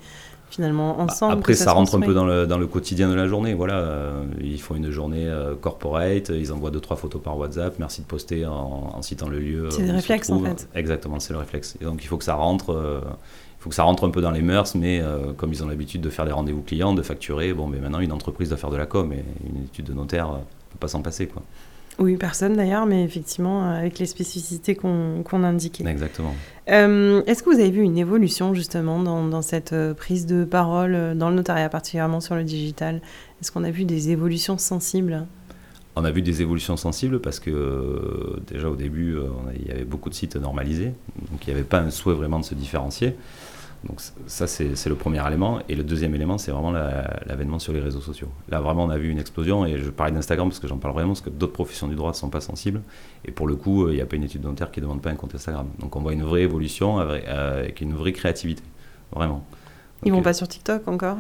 finalement 0.50 0.96
bah, 0.96 1.04
ensemble. 1.04 1.32
Après, 1.32 1.54
ça, 1.54 1.72
rentre 1.72 1.96
un 1.96 2.00
peu 2.00 2.14
dans 2.14 2.24
le, 2.24 2.46
dans 2.46 2.58
le, 2.58 2.66
quotidien 2.66 3.08
de 3.08 3.14
la 3.14 3.26
journée. 3.26 3.54
Voilà, 3.54 3.78
euh, 3.78 4.24
ils 4.40 4.60
font 4.60 4.74
une 4.74 4.90
journée 4.90 5.26
euh, 5.26 5.54
corporate, 5.54 6.30
ils 6.30 6.52
envoient 6.52 6.70
deux 6.70 6.80
trois 6.80 6.96
photos 6.96 7.20
par 7.22 7.36
WhatsApp. 7.36 7.78
Merci 7.78 8.02
de 8.02 8.06
poster 8.06 8.46
en, 8.46 9.00
citant 9.02 9.28
le 9.28 9.38
lieu. 9.38 9.68
C'est 9.70 9.86
le 9.86 9.92
réflexe 9.92 10.30
en 10.30 10.40
fait. 10.40 10.68
Exactement, 10.74 11.20
c'est 11.20 11.32
le 11.32 11.38
réflexe. 11.38 11.76
Et 11.80 11.84
donc 11.84 12.02
il 12.02 12.06
faut 12.06 12.16
que 12.16 12.24
ça 12.24 12.34
rentre. 12.34 13.02
il 13.02 13.62
faut 13.62 13.68
que 13.68 13.74
ça 13.74 13.82
rentre 13.82 14.06
un 14.06 14.10
peu 14.10 14.20
dans 14.20 14.30
les 14.30 14.42
mœurs, 14.42 14.74
mais 14.74 15.02
comme 15.36 15.52
ils 15.52 15.62
ont 15.62 15.68
l'habitude 15.68 16.00
de 16.00 16.10
faire 16.10 16.24
des 16.24 16.32
rendez-vous 16.32 16.62
clients, 16.62 16.94
de 16.94 17.02
facturer, 17.02 17.52
bon, 17.52 17.66
mais 17.66 17.78
maintenant 17.78 18.00
une 18.00 18.12
entreprise 18.12 18.48
doit 18.48 18.58
faire 18.58 18.70
de 18.70 18.76
la 18.76 18.86
com 18.86 19.12
et 19.12 19.24
une 19.48 19.64
étude 19.64 19.86
de 19.86 19.92
notaire 19.92 20.28
ne 20.28 20.38
peut 20.38 20.78
pas 20.80 20.88
s'en 20.88 21.02
passer, 21.02 21.26
quoi. 21.26 21.42
Oui, 21.98 22.16
personne 22.16 22.54
d'ailleurs, 22.54 22.84
mais 22.84 23.04
effectivement, 23.04 23.70
avec 23.70 23.98
les 23.98 24.06
spécificités 24.06 24.74
qu'on 24.74 25.42
indiquait. 25.44 25.86
Exactement. 25.86 26.34
Est-ce 26.66 27.42
que 27.42 27.50
vous 27.50 27.60
avez 27.60 27.70
vu 27.70 27.82
une 27.82 27.96
évolution 27.96 28.52
justement 28.52 29.00
dans, 29.02 29.24
dans 29.24 29.42
cette 29.42 29.74
prise 29.94 30.26
de 30.26 30.44
parole 30.44 31.16
dans 31.16 31.30
le 31.30 31.36
notariat, 31.36 31.68
particulièrement 31.68 32.20
sur 32.20 32.34
le 32.34 32.44
digital? 32.44 33.00
Est-ce 33.40 33.50
qu'on 33.50 33.64
a 33.64 33.70
vu 33.70 33.84
des 33.84 34.10
évolutions 34.10 34.58
sensibles? 34.58 35.26
On 35.98 36.04
a 36.04 36.10
vu 36.10 36.20
des 36.20 36.42
évolutions 36.42 36.76
sensibles 36.76 37.20
parce 37.20 37.40
que 37.40 37.50
euh, 37.50 38.38
déjà 38.46 38.68
au 38.68 38.76
début, 38.76 39.16
euh, 39.16 39.28
il 39.58 39.66
y 39.66 39.70
avait 39.70 39.86
beaucoup 39.86 40.10
de 40.10 40.14
sites 40.14 40.36
normalisés, 40.36 40.92
donc 41.30 41.46
il 41.46 41.48
n'y 41.48 41.54
avait 41.54 41.66
pas 41.66 41.78
un 41.78 41.90
souhait 41.90 42.14
vraiment 42.14 42.38
de 42.38 42.44
se 42.44 42.54
différencier. 42.54 43.14
Donc 43.84 44.00
ça, 44.26 44.46
c'est 44.46 44.86
le 44.86 44.94
premier 44.94 45.24
élément. 45.26 45.60
Et 45.68 45.74
le 45.74 45.84
deuxième 45.84 46.14
élément, 46.14 46.38
c'est 46.38 46.50
vraiment 46.50 46.72
l'avènement 46.72 47.58
sur 47.58 47.72
les 47.72 47.80
réseaux 47.80 48.00
sociaux. 48.00 48.28
Là, 48.48 48.60
vraiment, 48.60 48.84
on 48.84 48.90
a 48.90 48.98
vu 48.98 49.10
une 49.10 49.18
explosion. 49.18 49.64
Et 49.66 49.78
je 49.78 49.90
parlais 49.90 50.12
d'Instagram 50.12 50.48
parce 50.48 50.58
que 50.58 50.66
j'en 50.68 50.78
parle 50.78 50.94
vraiment, 50.94 51.12
parce 51.12 51.20
que 51.20 51.30
d'autres 51.30 51.52
professions 51.52 51.88
du 51.88 51.94
droit 51.94 52.10
ne 52.10 52.16
sont 52.16 52.30
pas 52.30 52.40
sensibles. 52.40 52.82
Et 53.24 53.30
pour 53.30 53.46
le 53.46 53.56
coup, 53.56 53.86
euh, 53.86 53.92
il 53.92 53.96
n'y 53.96 54.02
a 54.02 54.06
pas 54.06 54.16
une 54.16 54.24
étude 54.24 54.40
dentaire 54.42 54.70
qui 54.70 54.80
ne 54.80 54.86
demande 54.86 55.02
pas 55.02 55.10
un 55.10 55.16
compte 55.16 55.34
Instagram. 55.34 55.66
Donc 55.78 55.94
on 55.96 56.00
voit 56.00 56.12
une 56.12 56.24
vraie 56.24 56.42
évolution 56.42 56.98
avec 56.98 57.80
une 57.80 57.94
vraie 57.94 58.12
créativité. 58.12 58.62
Vraiment. 59.12 59.44
Ils 60.04 60.12
vont 60.12 60.22
pas 60.22 60.34
sur 60.34 60.46
TikTok 60.46 60.86
encore? 60.88 61.16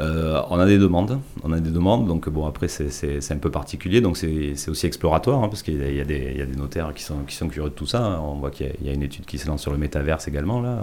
euh, 0.00 0.42
On 0.50 0.58
a 0.58 0.66
des 0.66 0.78
demandes, 0.78 1.20
on 1.44 1.52
a 1.52 1.60
des 1.60 1.70
demandes. 1.70 2.06
Donc 2.06 2.28
bon, 2.28 2.46
après 2.46 2.68
c'est 2.68 3.32
un 3.32 3.38
peu 3.38 3.50
particulier, 3.50 4.00
donc 4.00 4.16
c'est 4.16 4.68
aussi 4.68 4.86
exploratoire 4.86 5.42
hein, 5.42 5.48
parce 5.48 5.62
qu'il 5.62 5.74
y, 5.74 5.96
y, 5.96 6.00
a 6.00 6.04
des 6.04 6.56
notaires 6.56 6.92
qui 6.92 7.02
sont, 7.02 7.20
qui 7.26 7.36
sont 7.36 7.48
curieux 7.48 7.70
de 7.70 7.74
tout 7.74 7.86
ça. 7.86 8.20
On 8.20 8.34
voit 8.34 8.50
qu'il 8.50 8.72
y, 8.82 8.88
a 8.88 8.92
une 8.92 9.02
étude 9.02 9.24
qui 9.26 9.38
se 9.38 9.46
lance 9.46 9.62
sur 9.62 9.70
le 9.70 9.78
métaverse 9.78 10.26
également 10.28 10.60
là 10.60 10.80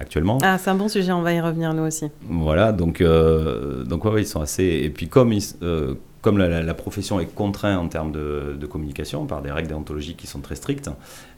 actuellement. 0.00 0.38
Ah, 0.42 0.58
c'est 0.58 0.70
un 0.70 0.74
bon 0.74 0.88
sujet, 0.88 1.12
on 1.12 1.22
va 1.22 1.32
y 1.32 1.40
revenir 1.40 1.74
nous 1.74 1.84
aussi. 1.84 2.06
Voilà, 2.22 2.72
donc 2.72 3.00
euh, 3.00 3.84
donc 3.84 4.04
ouais, 4.04 4.22
ils 4.22 4.26
sont 4.26 4.40
assez. 4.40 4.64
Et 4.64 4.90
puis 4.90 5.08
comme 5.08 5.32
ils, 5.32 5.44
euh, 5.62 5.94
comme 6.22 6.38
la, 6.38 6.74
profession 6.74 7.20
est 7.20 7.26
contrainte 7.26 7.78
en 7.78 7.88
termes 7.88 8.12
de, 8.12 8.66
communication 8.66 9.26
par 9.26 9.42
des 9.42 9.50
règles 9.50 9.68
déontologiques 9.68 10.16
qui 10.16 10.26
sont 10.26 10.40
très 10.40 10.54
strictes, 10.54 10.90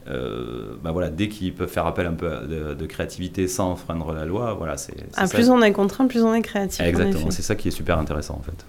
euh, 0.07 0.75
bah 0.83 0.91
voilà, 0.91 1.09
dès 1.09 1.27
qu'ils 1.27 1.53
peuvent 1.53 1.69
faire 1.69 1.85
appel 1.85 2.07
un 2.07 2.13
peu 2.13 2.29
de, 2.77 2.85
créativité 2.85 3.47
sans 3.47 3.71
enfreindre 3.71 4.13
la 4.13 4.25
loi, 4.25 4.53
voilà, 4.53 4.77
c'est. 4.77 4.95
Ah, 5.15 5.27
plus 5.27 5.49
on 5.49 5.61
est 5.61 5.73
contraint, 5.73 6.07
plus 6.07 6.23
on 6.23 6.33
est 6.33 6.41
créatif. 6.41 6.81
Exactement, 6.81 7.31
c'est 7.31 7.43
ça 7.43 7.55
qui 7.55 7.67
est 7.67 7.71
super 7.71 7.99
intéressant 7.99 8.35
en 8.39 8.43
fait. 8.43 8.65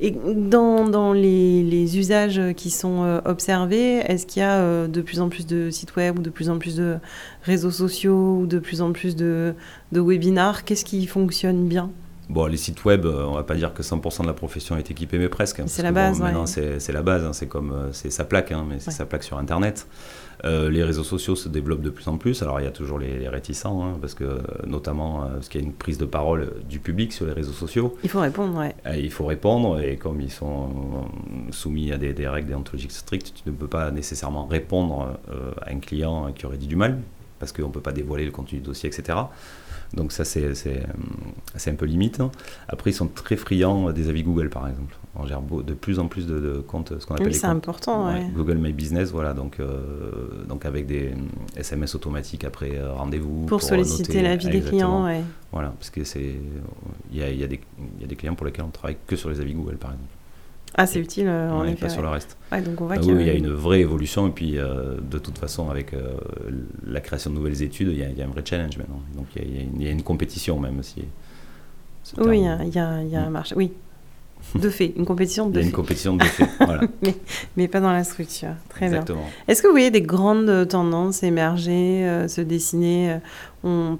Et 0.00 0.10
dans, 0.10 0.88
dans 0.88 1.12
les, 1.12 1.98
usages 1.98 2.40
qui 2.56 2.70
sont 2.70 3.02
euh, 3.04 3.20
observés, 3.24 3.98
est-ce 3.98 4.26
qu'il 4.26 4.40
y 4.40 4.44
a 4.44 4.58
euh, 4.58 4.88
de 4.88 5.00
plus 5.00 5.20
en 5.20 5.28
plus 5.28 5.46
de 5.46 5.70
sites 5.70 5.96
web 5.96 6.18
ou 6.18 6.22
de 6.22 6.30
plus 6.30 6.50
en 6.50 6.58
plus 6.58 6.76
de 6.76 6.96
réseaux 7.42 7.70
sociaux 7.70 8.38
ou 8.40 8.46
de 8.46 8.58
plus 8.58 8.80
en 8.82 8.92
plus 8.92 9.16
de, 9.16 9.54
de 9.92 10.00
webinars? 10.00 10.64
Qu'est-ce 10.64 10.84
qui 10.84 11.06
fonctionne 11.06 11.66
bien? 11.66 11.90
Bon, 12.28 12.44
les 12.44 12.58
sites 12.58 12.84
web, 12.84 13.06
euh, 13.06 13.24
on 13.26 13.32
va 13.32 13.42
pas 13.42 13.54
dire 13.54 13.72
que 13.72 13.82
100% 13.82 14.22
de 14.22 14.26
la 14.26 14.34
profession 14.34 14.76
est 14.76 14.90
équipée, 14.90 15.18
mais 15.18 15.30
presque. 15.30 15.60
Hein, 15.60 15.64
c'est 15.66 15.82
la, 15.82 15.92
base, 15.92 16.20
bon, 16.20 16.44
c'est 16.44 16.92
la 16.92 17.02
base, 17.02 17.24
hein, 17.24 17.32
c'est 17.32 17.46
comme 17.46 17.72
euh, 17.72 17.92
c'est 17.92 18.10
sa 18.10 18.24
plaque, 18.24 18.52
hein, 18.52 18.66
mais 18.68 18.80
c'est 18.80 18.90
sa 18.90 19.06
plaque 19.06 19.22
sur 19.22 19.38
Internet. 19.38 19.86
Euh, 20.44 20.68
les 20.70 20.84
réseaux 20.84 21.04
sociaux 21.04 21.34
se 21.34 21.48
développent 21.48 21.80
de 21.80 21.88
plus 21.88 22.06
en 22.06 22.18
plus. 22.18 22.42
Alors 22.42 22.60
il 22.60 22.64
y 22.64 22.66
a 22.66 22.70
toujours 22.70 22.98
les, 22.98 23.26
réticents, 23.28 23.94
parce 23.98 24.12
que 24.12 24.40
notamment 24.66 25.26
parce 25.32 25.48
qu'il 25.48 25.62
y 25.62 25.64
a 25.64 25.66
une 25.66 25.72
prise 25.72 25.96
de 25.96 26.04
parole 26.04 26.52
du 26.68 26.80
public 26.80 27.14
sur 27.14 27.24
les 27.24 27.32
réseaux 27.32 27.52
sociaux. 27.52 27.96
Il 28.04 28.10
faut 28.10 28.20
répondre, 28.20 28.58
ouais. 28.58 28.74
il 28.98 29.10
faut 29.10 29.24
répondre, 29.24 29.80
et 29.80 29.96
comme 29.96 30.20
ils 30.20 30.30
sont 30.30 30.68
soumis 31.50 31.92
à 31.92 31.98
des, 31.98 32.12
des 32.12 32.28
règles 32.28 32.48
déontologiques 32.48 32.92
strictes, 32.92 33.32
tu 33.42 33.50
ne 33.50 33.54
peux 33.54 33.66
pas 33.66 33.90
nécessairement 33.90 34.46
répondre 34.46 35.18
à 35.62 35.70
un 35.70 35.78
client 35.80 36.30
qui 36.32 36.46
aurait 36.46 36.58
dit 36.58 36.68
du 36.68 36.76
mal, 36.76 36.98
parce 37.38 37.52
qu'on 37.52 37.68
ne 37.68 37.72
peut 37.72 37.80
pas 37.80 37.92
dévoiler 37.92 38.24
le 38.24 38.30
contenu 38.30 38.58
du 38.58 38.64
dossier, 38.64 38.88
etc. 38.88 39.18
Donc 39.94 40.12
ça, 40.12 40.24
c'est 40.24 40.44
un 41.66 41.74
peu 41.74 41.86
limite. 41.86 42.20
Après, 42.68 42.90
ils 42.90 42.94
sont 42.94 43.06
très 43.06 43.36
friands 43.36 43.90
des 43.90 44.08
avis 44.08 44.22
Google, 44.22 44.50
par 44.50 44.68
exemple. 44.68 44.96
On 45.16 45.26
gère 45.26 45.40
de 45.40 45.74
plus 45.74 45.98
en 45.98 46.06
plus 46.06 46.26
de, 46.26 46.62
comptes, 46.66 46.98
ce 47.00 47.06
qu'on 47.06 47.14
appelle 47.14 47.28
oui, 47.28 47.34
c'est 47.34 47.46
important, 47.46 48.12
Google 48.34 48.58
My 48.58 48.72
Business, 48.72 49.10
voilà. 49.10 49.32
Donc, 49.32 49.58
euh, 49.58 50.44
donc 50.46 50.64
avec 50.64 50.86
des 50.86 51.12
SMS 51.56 51.94
automatiques 51.94 52.44
après 52.44 52.76
euh, 52.76 52.92
rendez-vous. 52.92 53.46
Pour, 53.46 53.62
solliciter 53.62 54.22
l'avis 54.22 54.48
des 54.48 54.60
clients, 54.60 55.04
ouais. 55.04 55.22
Voilà, 55.50 55.70
parce 55.70 55.90
que 55.90 56.04
c'est... 56.04 56.34
Il 57.10 57.18
y 57.18 57.22
a, 57.22 57.30
y, 57.30 57.42
a 57.42 57.46
y 57.46 58.04
a 58.04 58.06
des 58.06 58.16
clients 58.16 58.34
pour 58.34 58.46
lesquels 58.46 58.66
on 58.66 58.70
travaille 58.70 58.98
que 59.06 59.16
sur 59.16 59.30
les 59.30 59.40
avis 59.40 59.54
Google, 59.54 59.76
par 59.76 59.92
exemple. 59.92 60.17
Ah, 60.80 60.86
c'est 60.86 61.00
utile 61.00 61.26
euh, 61.26 61.50
en 61.50 61.64
effet. 61.64 61.86
Pas 61.86 61.88
sur 61.88 62.02
le 62.02 62.08
reste. 62.08 62.36
donc 62.52 62.80
on 62.80 62.86
voit 62.86 62.94
ah 62.98 63.00
il 63.02 63.26
y 63.26 63.30
a 63.30 63.34
une 63.34 63.50
vraie 63.50 63.80
évolution. 63.80 64.28
Et 64.28 64.30
puis, 64.30 64.58
euh, 64.58 64.94
de 65.02 65.18
toute 65.18 65.36
façon, 65.36 65.70
avec 65.70 65.92
euh, 65.92 66.12
la 66.86 67.00
création 67.00 67.30
de 67.30 67.34
nouvelles 67.34 67.62
études, 67.62 67.88
il 67.88 67.98
y, 67.98 68.22
a, 68.22 68.24
un 68.24 68.28
vrai 68.28 68.42
challenge 68.44 68.78
maintenant. 68.78 69.02
Donc, 69.16 69.26
il 69.34 69.82
y, 69.82 69.88
a, 69.88 69.90
une 69.90 70.04
compétition 70.04 70.60
même. 70.60 70.80
Si, 70.84 71.02
oui, 72.18 72.44
il 72.64 72.74
y 72.74 72.78
a, 72.78 72.86
un 72.86 73.28
marché. 73.28 73.56
Oui, 73.56 73.72
de 74.54 74.70
fait, 74.70 74.92
une 74.96 75.04
compétition 75.04 75.48
de 75.48 75.54
fait. 75.54 75.58
Il 75.58 75.62
y 75.62 75.66
a 75.66 75.68
une 75.68 75.74
compétition 75.74 76.16
de 76.16 76.22
fait, 76.22 76.48
voilà. 76.64 76.82
mais, 77.02 77.16
mais, 77.56 77.66
pas 77.66 77.80
dans 77.80 77.92
la 77.92 78.04
structure. 78.04 78.54
Très 78.68 78.86
Exactement. 78.86 79.18
bien. 79.18 79.30
Est-ce 79.48 79.62
que 79.62 79.66
vous 79.66 79.72
voyez 79.72 79.90
des 79.90 80.02
grandes 80.02 80.68
tendances 80.68 81.24
émerger, 81.24 82.24
se 82.28 82.40
dessiner 82.40 83.18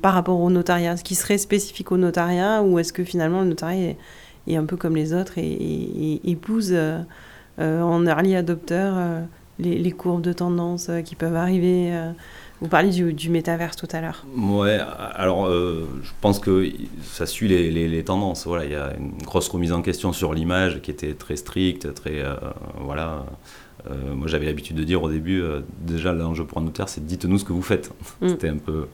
par 0.00 0.14
rapport 0.14 0.40
au 0.40 0.48
notariat, 0.48 0.96
ce 0.96 1.02
qui 1.02 1.16
serait 1.16 1.38
spécifique 1.38 1.90
au 1.90 1.96
notariat, 1.96 2.62
ou 2.62 2.78
est-ce 2.78 2.92
que 2.92 3.02
finalement 3.02 3.40
le 3.40 3.48
notariat 3.48 3.90
est 3.90 3.96
et 4.48 4.56
un 4.56 4.64
peu 4.64 4.76
comme 4.76 4.96
les 4.96 5.12
autres, 5.12 5.34
et, 5.36 6.20
épouse 6.24 6.70
euh, 6.72 7.00
euh, 7.60 7.82
en 7.82 8.04
early 8.06 8.34
adopter 8.34 8.74
euh, 8.74 9.20
les, 9.58 9.92
courbes 9.92 10.22
de 10.22 10.32
tendance 10.32 10.90
qui 11.04 11.14
peuvent 11.14 11.36
arriver. 11.36 11.92
Vous 12.60 12.68
parliez 12.68 12.90
du, 12.90 13.12
du 13.12 13.30
métaverse 13.30 13.76
tout 13.76 13.86
à 13.92 14.00
l'heure. 14.00 14.24
Ouais, 14.36 14.80
alors 15.14 15.48
je 15.48 16.10
pense 16.20 16.38
que 16.38 16.68
ça 17.02 17.26
suit 17.26 17.48
les, 17.48 17.70
les, 17.70 18.04
tendances. 18.04 18.46
Voilà, 18.46 18.64
il 18.64 18.72
y 18.72 18.76
a 18.76 18.92
une 18.98 19.22
grosse 19.22 19.48
remise 19.48 19.72
en 19.72 19.82
question 19.82 20.12
sur 20.12 20.32
l'image 20.32 20.80
qui 20.80 20.90
était 20.90 21.14
très 21.14 21.36
stricte, 21.36 21.92
très 21.94 22.22
voilà. 22.80 23.26
moi, 24.14 24.28
j'avais 24.28 24.46
l'habitude 24.46 24.76
de 24.76 24.84
dire 24.84 25.02
au 25.02 25.10
début, 25.10 25.42
déjà 25.80 26.12
l'enjeu 26.12 26.44
pour 26.44 26.58
un 26.58 26.62
notaire, 26.62 26.88
c'est 26.88 27.04
dites-nous 27.04 27.38
ce 27.38 27.44
que 27.44 27.52
vous 27.52 27.62
faites. 27.62 27.90
Mm. 28.20 28.28
C'était 28.28 28.48
un 28.48 28.58
peu. 28.58 28.86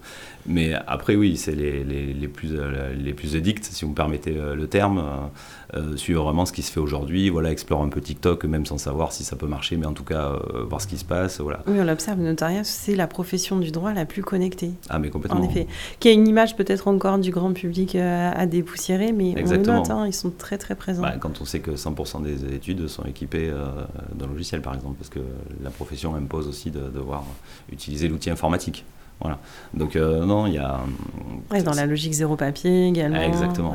Mais 0.46 0.74
après, 0.86 1.16
oui, 1.16 1.36
c'est 1.36 1.54
les, 1.54 1.84
les, 1.84 2.12
les, 2.12 2.28
plus, 2.28 2.50
euh, 2.52 2.94
les 2.94 3.14
plus 3.14 3.34
addicts, 3.36 3.64
si 3.64 3.84
vous 3.84 3.92
me 3.92 3.96
permettez 3.96 4.36
euh, 4.36 4.54
le 4.54 4.66
terme, 4.66 4.98
euh, 4.98 5.78
euh, 5.78 5.96
suivre 5.96 6.22
vraiment 6.22 6.44
ce 6.44 6.52
qui 6.52 6.62
se 6.62 6.70
fait 6.70 6.80
aujourd'hui, 6.80 7.30
voilà, 7.30 7.50
explorer 7.50 7.84
un 7.84 7.88
peu 7.88 8.00
TikTok, 8.00 8.44
même 8.44 8.66
sans 8.66 8.76
savoir 8.76 9.12
si 9.12 9.24
ça 9.24 9.36
peut 9.36 9.46
marcher, 9.46 9.76
mais 9.76 9.86
en 9.86 9.94
tout 9.94 10.04
cas, 10.04 10.32
voir 10.68 10.80
ce 10.80 10.86
qui 10.86 10.98
se 10.98 11.04
passe, 11.04 11.40
voilà. 11.40 11.60
Oui, 11.66 11.78
on 11.80 11.84
l'observe, 11.84 12.18
le 12.18 12.26
notariat, 12.26 12.62
c'est 12.62 12.94
la 12.94 13.06
profession 13.06 13.58
du 13.58 13.70
droit 13.70 13.92
la 13.92 14.04
plus 14.04 14.22
connectée. 14.22 14.72
Ah, 14.90 14.98
mais 14.98 15.08
complètement. 15.08 15.40
En 15.40 15.48
effet. 15.48 15.66
Qui 15.98 16.08
a 16.08 16.12
une 16.12 16.28
image 16.28 16.56
peut-être 16.56 16.88
encore 16.88 17.18
du 17.18 17.30
grand 17.30 17.52
public 17.52 17.94
à 17.96 18.46
dépoussiérer, 18.46 19.12
mais 19.12 19.32
Exactement. 19.32 19.78
on 19.78 19.82
le 19.82 19.88
note, 19.88 19.90
hein, 19.90 20.06
ils 20.06 20.12
sont 20.12 20.30
très 20.30 20.58
très 20.58 20.74
présents. 20.74 21.02
Bah, 21.02 21.14
quand 21.18 21.40
on 21.40 21.44
sait 21.44 21.60
que 21.60 21.72
100% 21.72 22.22
des 22.22 22.54
études 22.54 22.86
sont 22.88 23.04
équipées 23.04 23.52
d'un 24.14 24.26
logiciel, 24.26 24.60
par 24.60 24.74
exemple, 24.74 24.96
parce 24.98 25.10
que 25.10 25.20
la 25.62 25.70
profession 25.70 26.14
impose 26.14 26.46
aussi 26.48 26.70
de 26.70 26.90
devoir 26.90 27.24
utiliser 27.72 28.08
l'outil 28.08 28.30
informatique. 28.30 28.84
Voilà. 29.20 29.38
Donc, 29.72 29.96
euh, 29.96 30.24
non, 30.24 30.46
il 30.46 30.54
y 30.54 30.58
a. 30.58 30.80
dans 31.64 31.72
la 31.72 31.86
logique 31.86 32.12
zéro 32.12 32.36
papier 32.36 32.88
également. 32.88 33.20
exactement. 33.20 33.74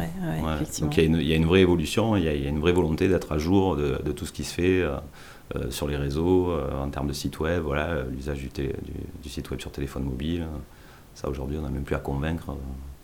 Donc, 0.82 0.98
il 0.98 1.24
y, 1.24 1.34
a 1.34 1.36
une 1.36 1.46
vraie 1.46 1.62
évolution, 1.62 2.16
il 2.16 2.24
y, 2.24 2.28
a 2.28 2.34
une 2.34 2.60
vraie 2.60 2.74
volonté 2.74 3.08
d'être 3.08 3.32
à 3.32 3.38
jour 3.38 3.76
de, 3.76 4.12
tout 4.12 4.26
ce 4.26 4.32
qui 4.32 4.44
se 4.44 4.54
fait 4.54 4.82
euh, 4.82 4.98
euh, 5.56 5.72
sur 5.72 5.88
les 5.88 5.96
réseaux, 5.96 6.54
en 6.54 6.90
termes 6.90 7.08
de 7.08 7.14
site 7.14 7.40
web, 7.40 7.64
voilà, 7.64 8.04
l'usage 8.12 8.40
du, 8.40 8.50
du, 8.50 9.30
site 9.30 9.50
web 9.50 9.60
sur 9.60 9.72
téléphone 9.72 10.04
mobile. 10.04 10.46
Ça, 11.16 11.30
aujourd'hui, 11.30 11.58
on 11.58 11.64
n'a 11.64 11.70
même 11.70 11.84
plus 11.84 11.96
à 11.96 12.00
convaincre. 12.00 12.56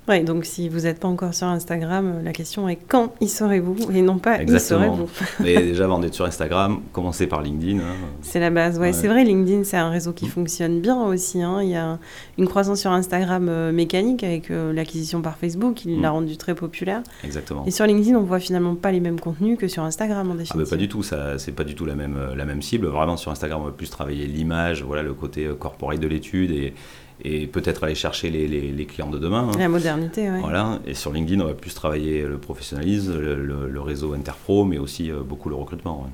Oui, 0.07 0.23
donc 0.23 0.45
si 0.45 0.69
vous 0.69 0.81
n'êtes 0.81 0.99
pas 0.99 1.07
encore 1.07 1.33
sur 1.33 1.47
Instagram, 1.47 2.21
la 2.23 2.31
question 2.31 2.69
est 2.69 2.75
quand 2.75 3.13
y 3.21 3.27
serez-vous 3.27 3.91
et 3.91 4.03
non 4.03 4.19
pas 4.19 4.43
y 4.43 4.59
serez-vous. 4.59 5.09
Mais 5.39 5.55
déjà, 5.55 5.85
avant 5.85 5.97
d'être 5.97 6.13
sur 6.13 6.25
Instagram, 6.25 6.81
commencez 6.93 7.25
par 7.25 7.41
LinkedIn. 7.41 7.79
Hein. 7.79 7.95
C'est 8.21 8.39
la 8.39 8.51
base, 8.51 8.77
ouais. 8.77 8.93
C'est 8.93 9.07
vrai, 9.07 9.23
LinkedIn, 9.23 9.63
c'est 9.63 9.77
un 9.77 9.89
réseau 9.89 10.13
qui 10.13 10.27
fonctionne 10.27 10.79
bien 10.79 11.01
aussi. 11.03 11.41
Hein. 11.41 11.63
Il 11.63 11.69
y 11.69 11.75
a 11.75 11.97
une 12.37 12.47
croissance 12.47 12.81
sur 12.81 12.91
Instagram 12.91 13.47
euh, 13.49 13.71
mécanique 13.71 14.23
avec 14.23 14.51
euh, 14.51 14.71
l'acquisition 14.73 15.23
par 15.23 15.37
Facebook, 15.37 15.85
il 15.85 16.01
l'a 16.01 16.09
mm. 16.09 16.13
rendu 16.13 16.37
très 16.37 16.53
populaire. 16.53 17.01
Exactement. 17.23 17.65
Et 17.65 17.71
sur 17.71 17.87
LinkedIn, 17.87 18.15
on 18.15 18.23
voit 18.23 18.39
finalement 18.39 18.75
pas 18.75 18.91
les 18.91 18.99
mêmes 18.99 19.19
contenus 19.19 19.57
que 19.57 19.67
sur 19.67 19.81
Instagram 19.81 20.29
en 20.29 20.35
définitive. 20.35 20.67
Ah, 20.67 20.69
pas 20.69 20.77
du 20.77 20.87
tout, 20.87 21.01
ça, 21.01 21.39
c'est 21.39 21.51
pas 21.51 21.63
du 21.63 21.73
tout 21.73 21.85
la 21.85 21.95
même, 21.95 22.15
euh, 22.15 22.35
la 22.35 22.45
même 22.45 22.61
cible. 22.61 22.85
Vraiment, 22.87 23.17
sur 23.17 23.31
Instagram, 23.31 23.61
on 23.61 23.65
va 23.65 23.71
plus 23.71 23.89
travailler 23.89 24.27
l'image, 24.27 24.83
voilà, 24.83 25.01
le 25.01 25.15
côté 25.15 25.49
corporel 25.59 25.99
de 25.99 26.07
l'étude 26.07 26.51
et 26.51 26.75
et 27.23 27.47
peut-être 27.47 27.83
aller 27.83 27.95
chercher 27.95 28.29
les, 28.29 28.47
les, 28.47 28.85
clients 28.85 29.09
de 29.09 29.17
demain. 29.17 29.49
Hein. 29.49 29.57
La 29.57 29.69
modernité, 29.69 30.29
oui. 30.29 30.39
Voilà. 30.41 30.79
Et 30.85 30.93
sur 30.93 31.11
LinkedIn, 31.13 31.41
on 31.41 31.47
va 31.47 31.53
plus 31.53 31.73
travailler 31.73 32.23
le 32.23 32.37
professionnalisme, 32.37 33.17
le, 33.17 33.81
réseau 33.81 34.13
interpro, 34.13 34.65
mais 34.65 34.77
aussi 34.77 35.11
euh, 35.11 35.21
beaucoup 35.21 35.49
le 35.49 35.55
recrutement. 35.55 36.07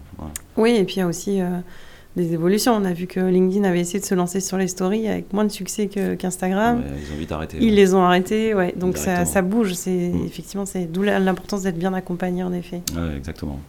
Oui, 0.58 0.72
et 0.72 0.84
puis 0.84 0.96
il 0.96 1.00
y 1.00 1.02
a 1.02 1.08
aussi 1.08 1.42
euh, 1.42 1.58
des 2.16 2.34
évolutions. 2.34 2.74
On 2.74 2.86
a 2.86 2.94
vu 2.94 3.08
que 3.08 3.20
LinkedIn 3.20 3.64
avait 3.64 3.80
essayé 3.80 4.00
de 4.00 4.06
se 4.06 4.14
lancer 4.14 4.42
sur 4.42 4.58
les 4.58 4.68
stories 4.68 5.08
avec 5.08 5.34
moins 5.34 5.46
de 5.46 5.52
succès 5.52 5.88
qu'Instagram. 5.88 6.84
ils 6.86 7.14
ont 7.14 7.18
vite 7.18 7.32
arrêté. 7.32 7.58
Ils 7.62 7.76
les 7.76 7.94
ont 7.94 8.04
arrêtés, 8.04 8.54
ouais. 8.54 8.74
Donc 8.76 8.98
ça, 8.98 9.26
ça, 9.26 9.42
bouge. 9.42 9.74
C'est 9.74 10.10
mm. 10.10 10.26
effectivement, 10.26 10.66
c'est 10.66 10.86
d'où 10.86 11.02
l'importance 11.02 11.64
d'être 11.64 11.80
bien 11.80 11.94
accompagné, 11.94 12.44
en 12.44 12.54
effet. 12.54 12.82
Ouais, 12.96 13.18
exactement. 13.18 13.60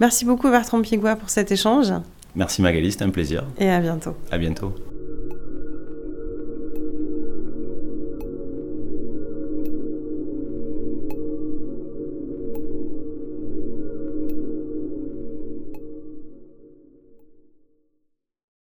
Merci 0.00 0.24
beaucoup 0.24 0.48
Bertrand 0.48 0.80
Pigois 0.80 1.16
pour 1.16 1.30
cet 1.30 1.50
échange. 1.50 1.92
Merci 2.36 2.62
Magali, 2.62 2.92
c'était 2.92 3.04
un 3.04 3.10
plaisir. 3.10 3.44
Et 3.58 3.68
à 3.68 3.80
bientôt. 3.80 4.14
À 4.30 4.38
bientôt. 4.38 4.74